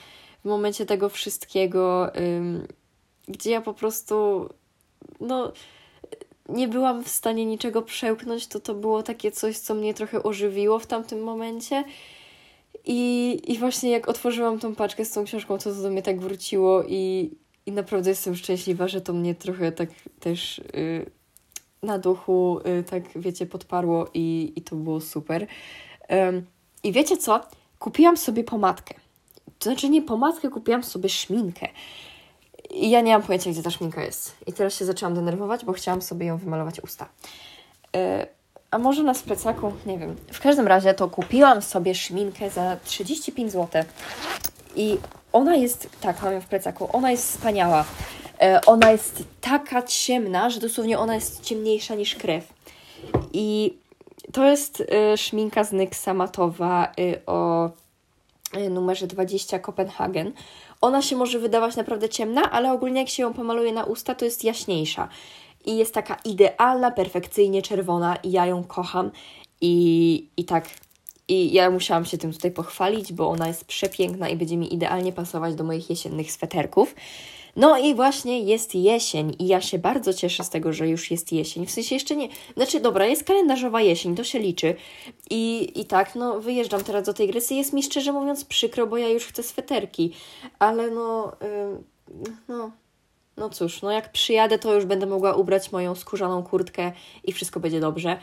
W 0.45 0.47
momencie 0.47 0.86
tego 0.86 1.10
wszystkiego, 1.10 2.12
gdzie 3.27 3.51
ja 3.51 3.62
po 3.62 3.73
prostu 3.73 4.49
no 5.19 5.51
nie 6.49 6.67
byłam 6.67 7.04
w 7.04 7.10
stanie 7.10 7.45
niczego 7.45 7.82
przełknąć, 7.82 8.47
to 8.47 8.60
to 8.60 8.73
było 8.73 9.04
takie 9.04 9.32
coś, 9.32 9.58
co 9.58 9.73
mnie 9.73 9.93
trochę 9.93 10.23
ożywiło 10.23 10.80
w 10.80 10.88
tamtym 10.88 11.23
momencie. 11.23 11.84
I, 12.85 13.41
I 13.47 13.57
właśnie 13.57 13.91
jak 13.91 14.07
otworzyłam 14.07 14.59
tą 14.59 14.75
paczkę 14.75 15.05
z 15.05 15.11
tą 15.11 15.23
książką, 15.23 15.57
to 15.57 15.63
to 15.63 15.81
do 15.81 15.89
mnie 15.89 16.01
tak 16.01 16.19
wróciło 16.19 16.83
i, 16.87 17.31
i 17.65 17.71
naprawdę 17.71 18.09
jestem 18.09 18.35
szczęśliwa, 18.35 18.87
że 18.87 19.01
to 19.01 19.13
mnie 19.13 19.35
trochę 19.35 19.71
tak 19.71 19.89
też 20.19 20.59
y, 20.59 21.11
na 21.83 21.99
duchu, 21.99 22.59
y, 22.79 22.83
tak 22.83 23.03
wiecie, 23.15 23.45
podparło 23.45 24.09
i, 24.13 24.53
i 24.55 24.61
to 24.61 24.75
było 24.75 25.01
super. 25.01 25.47
I 26.83 26.91
wiecie 26.91 27.17
co? 27.17 27.41
Kupiłam 27.79 28.17
sobie 28.17 28.43
pomadkę. 28.43 28.93
To 29.59 29.69
znaczy 29.69 29.89
nie 29.89 30.01
pomadkę, 30.01 30.49
kupiłam 30.49 30.83
sobie 30.83 31.09
szminkę. 31.09 31.67
I 32.69 32.89
ja 32.89 33.01
nie 33.01 33.13
mam 33.13 33.23
pojęcia, 33.23 33.51
gdzie 33.51 33.63
ta 33.63 33.71
szminka 33.71 34.03
jest. 34.03 34.35
I 34.47 34.53
teraz 34.53 34.75
się 34.75 34.85
zaczęłam 34.85 35.15
denerwować, 35.15 35.65
bo 35.65 35.73
chciałam 35.73 36.01
sobie 36.01 36.25
ją 36.25 36.37
wymalować 36.37 36.79
usta. 36.79 37.09
A 38.71 38.77
może 38.77 39.03
na 39.03 39.13
sprecaku, 39.13 39.71
nie 39.86 39.97
wiem. 39.97 40.15
W 40.31 40.39
każdym 40.39 40.67
razie 40.67 40.93
to 40.93 41.10
kupiłam 41.10 41.62
sobie 41.62 41.95
szminkę 41.95 42.49
za 42.49 42.77
35 42.84 43.51
zł. 43.51 43.84
I 44.75 44.97
ona 45.34 45.55
jest, 45.55 45.89
tak, 46.01 46.21
mam 46.23 46.34
ją 46.34 46.41
w 46.41 46.45
plecaku, 46.45 46.89
ona 46.93 47.12
jest 47.12 47.31
wspaniała. 47.31 47.86
E, 48.41 48.62
ona 48.65 48.91
jest 48.91 49.23
taka 49.41 49.81
ciemna, 49.81 50.49
że 50.49 50.60
dosłownie 50.60 50.99
ona 50.99 51.15
jest 51.15 51.43
ciemniejsza 51.43 51.95
niż 51.95 52.15
krew. 52.15 52.53
I 53.34 53.73
to 54.34 54.45
jest 54.45 54.84
e, 54.91 55.17
szminka 55.17 55.63
z 55.63 55.71
NYXa 55.71 56.13
matowa 56.13 56.86
e, 56.86 57.25
o 57.25 57.69
numerze 58.69 59.07
20 59.07 59.60
Copenhagen. 59.60 60.31
Ona 60.81 61.01
się 61.01 61.15
może 61.15 61.39
wydawać 61.39 61.75
naprawdę 61.75 62.10
ciemna, 62.10 62.51
ale 62.51 62.71
ogólnie 62.71 62.99
jak 62.99 63.10
się 63.10 63.23
ją 63.23 63.34
pomaluje 63.34 63.73
na 63.73 63.84
usta, 63.84 64.15
to 64.15 64.25
jest 64.25 64.43
jaśniejsza. 64.43 65.07
I 65.65 65.78
jest 65.78 65.93
taka 65.93 66.17
idealna, 66.26 66.91
perfekcyjnie 66.91 67.62
czerwona 67.62 68.15
i 68.15 68.32
ja 68.32 68.45
ją 68.45 68.63
kocham. 68.63 69.12
I, 69.62 70.28
i 70.38 70.45
tak 70.45 70.69
i 71.28 71.54
ja 71.54 71.69
musiałam 71.69 72.06
się 72.06 72.17
tym 72.17 72.34
tutaj 72.34 72.52
pochwalić, 72.52 73.13
bo 73.13 73.30
ona 73.30 73.47
jest 73.47 73.65
przepiękna 73.65 74.30
i 74.30 74.36
będzie 74.36 74.58
mi 74.58 74.74
idealnie 74.74 75.13
pasować 75.13 75.56
do 75.56 75.63
moich 75.63 75.89
jesiennych 75.89 76.32
sweterków. 76.32 76.95
No 77.56 77.78
i 77.78 77.95
właśnie 77.95 78.39
jest 78.39 78.76
jesień 78.76 79.36
i 79.39 79.47
ja 79.47 79.62
się 79.62 79.80
bardzo 79.80 80.13
cieszę 80.13 80.43
z 80.43 80.50
tego, 80.50 80.74
że 80.74 80.89
już 80.89 81.12
jest 81.12 81.32
jesień. 81.32 81.65
W 81.65 81.71
sensie 81.71 81.95
jeszcze 81.95 82.15
nie, 82.15 82.30
znaczy 82.56 82.80
dobra, 82.80 83.06
jest 83.06 83.24
kalendarzowa 83.24 83.82
jesień, 83.82 84.15
to 84.15 84.24
się 84.24 84.39
liczy. 84.39 84.76
I, 85.30 85.71
i 85.76 85.86
tak, 85.86 86.15
no 86.15 86.39
wyjeżdżam 86.39 86.84
teraz 86.84 87.06
do 87.06 87.13
tej 87.13 87.28
Grecji. 87.28 87.58
Jest 87.58 87.74
mi 87.74 87.84
szczerze 87.84 88.12
mówiąc 88.12 88.45
przykro, 88.45 88.88
bo 88.88 88.97
ja 88.97 89.10
już 89.10 89.26
chcę 89.26 89.43
sweterki, 89.43 90.13
ale 90.60 90.89
no, 90.89 91.32
yy, 91.41 92.24
no, 92.47 92.71
no 93.41 93.49
cóż, 93.49 93.82
no 93.82 93.91
jak 93.91 94.12
przyjadę, 94.12 94.60
to 94.60 94.75
już 94.75 94.86
będę 94.86 95.06
mogła 95.06 95.34
ubrać 95.34 95.71
moją 95.71 95.95
skórzaną 95.95 96.43
kurtkę 96.43 96.91
i 97.23 97.34
wszystko 97.34 97.60
będzie 97.60 97.80
dobrze. 97.80 98.17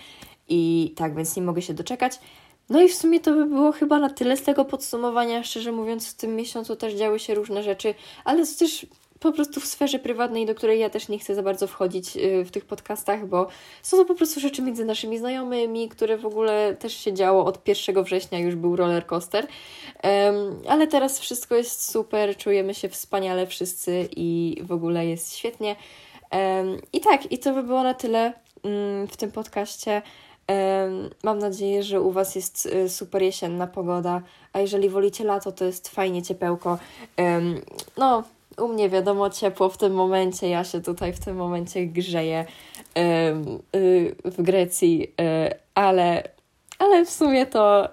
I 0.49 0.93
tak, 0.97 1.17
więc 1.17 1.37
nie 1.37 1.43
mogę 1.43 1.63
się 1.63 1.75
doczekać. 1.75 2.21
No 2.69 2.81
i 2.81 2.89
w 2.89 2.95
sumie 2.95 3.21
to 3.21 3.33
by 3.35 3.47
było 3.47 3.73
chyba 3.73 3.99
na 3.99 4.11
tyle 4.11 4.37
z 4.37 4.43
tego 4.43 4.65
podsumowania. 4.65 5.45
Szczerze 5.45 5.73
mówiąc, 5.73 6.11
w 6.11 6.15
tym 6.15 6.37
miesiącu 6.37 6.77
też 6.77 6.95
działy 6.95 7.19
się 7.19 7.35
różne 7.35 7.63
rzeczy, 7.63 7.95
ale 8.25 8.47
też 8.47 8.87
po 9.21 9.33
prostu 9.33 9.61
w 9.61 9.67
sferze 9.67 9.99
prywatnej, 9.99 10.47
do 10.47 10.55
której 10.55 10.81
ja 10.81 10.91
też 10.91 11.09
nie 11.09 11.19
chcę 11.19 11.35
za 11.35 11.43
bardzo 11.43 11.67
wchodzić 11.67 12.17
y, 12.17 12.45
w 12.45 12.51
tych 12.51 12.65
podcastach, 12.65 13.27
bo 13.27 13.47
są 13.83 13.97
to 13.97 14.05
po 14.05 14.15
prostu 14.15 14.41
rzeczy 14.41 14.63
między 14.63 14.85
naszymi 14.85 15.19
znajomymi, 15.19 15.89
które 15.89 16.19
w 16.19 16.27
ogóle 16.27 16.77
też 16.79 16.95
się 16.95 17.13
działo 17.13 17.45
od 17.45 17.69
1 17.69 18.05
września, 18.05 18.39
już 18.39 18.55
był 18.55 18.77
roller 18.77 19.07
coaster. 19.07 19.47
Um, 20.05 20.63
ale 20.69 20.87
teraz 20.87 21.21
wszystko 21.21 21.55
jest 21.55 21.91
super, 21.91 22.37
czujemy 22.37 22.75
się 22.75 22.89
wspaniale 22.89 23.47
wszyscy 23.47 24.09
i 24.17 24.57
w 24.63 24.73
ogóle 24.73 25.07
jest 25.07 25.37
świetnie. 25.37 25.77
Um, 26.33 26.81
I 26.93 27.01
tak, 27.01 27.33
i 27.33 27.39
to 27.39 27.55
by 27.55 27.63
było 27.63 27.83
na 27.83 27.95
tyle 27.95 28.33
um, 28.63 29.07
w 29.07 29.17
tym 29.17 29.33
podcaście. 29.33 30.03
Mam 31.23 31.39
nadzieję, 31.39 31.83
że 31.83 32.01
u 32.01 32.11
Was 32.11 32.35
jest 32.35 32.67
y, 32.67 32.89
super 32.89 33.23
jesienna 33.23 33.67
pogoda, 33.67 34.23
a 34.53 34.61
jeżeli 34.61 34.89
wolicie 34.89 35.25
lato, 35.25 35.53
to 35.53 35.65
jest 35.65 35.89
fajnie 35.89 36.23
ciepełko. 36.23 36.79
No, 37.97 38.23
u 38.61 38.69
mnie 38.69 38.89
wiadomo 38.89 39.31
ciepło 39.31 39.69
w 39.69 39.77
tym 39.77 39.93
momencie, 39.93 40.49
ja 40.49 40.65
się 40.65 40.81
tutaj 40.81 41.13
w 41.13 41.19
tym 41.19 41.37
momencie 41.37 41.87
grzeję 41.87 42.45
y, 42.45 44.15
w 44.25 44.43
Grecji, 44.43 45.03
y, 45.03 45.55
ale, 45.75 46.23
ale 46.79 47.05
w 47.05 47.11
sumie 47.11 47.47
to 47.47 47.89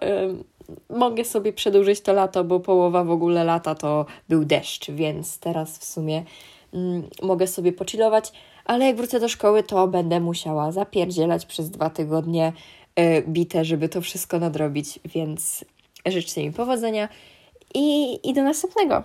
mogę 0.89 1.25
sobie 1.25 1.53
przedłużyć 1.53 2.01
to 2.01 2.13
lato, 2.13 2.43
bo 2.43 2.59
połowa 2.59 3.03
w 3.03 3.11
ogóle 3.11 3.43
lata 3.43 3.75
to 3.75 4.05
był 4.29 4.45
deszcz, 4.45 4.91
więc 4.91 5.39
teraz 5.39 5.77
w 5.77 5.85
sumie 5.85 6.23
mm, 6.73 7.03
mogę 7.21 7.47
sobie 7.47 7.73
pochillować 7.73 8.31
ale 8.65 8.85
jak 8.85 8.95
wrócę 8.95 9.19
do 9.19 9.29
szkoły, 9.29 9.63
to 9.63 9.87
będę 9.87 10.19
musiała 10.19 10.71
zapierdzielać 10.71 11.45
przez 11.45 11.69
dwa 11.69 11.89
tygodnie 11.89 12.53
yy, 12.97 13.23
bite, 13.27 13.65
żeby 13.65 13.89
to 13.89 14.01
wszystko 14.01 14.39
nadrobić, 14.39 14.99
więc 15.05 15.65
życzę 16.05 16.41
mi 16.41 16.51
powodzenia 16.51 17.09
i, 17.73 18.19
i 18.29 18.33
do 18.33 18.43
następnego. 18.43 19.03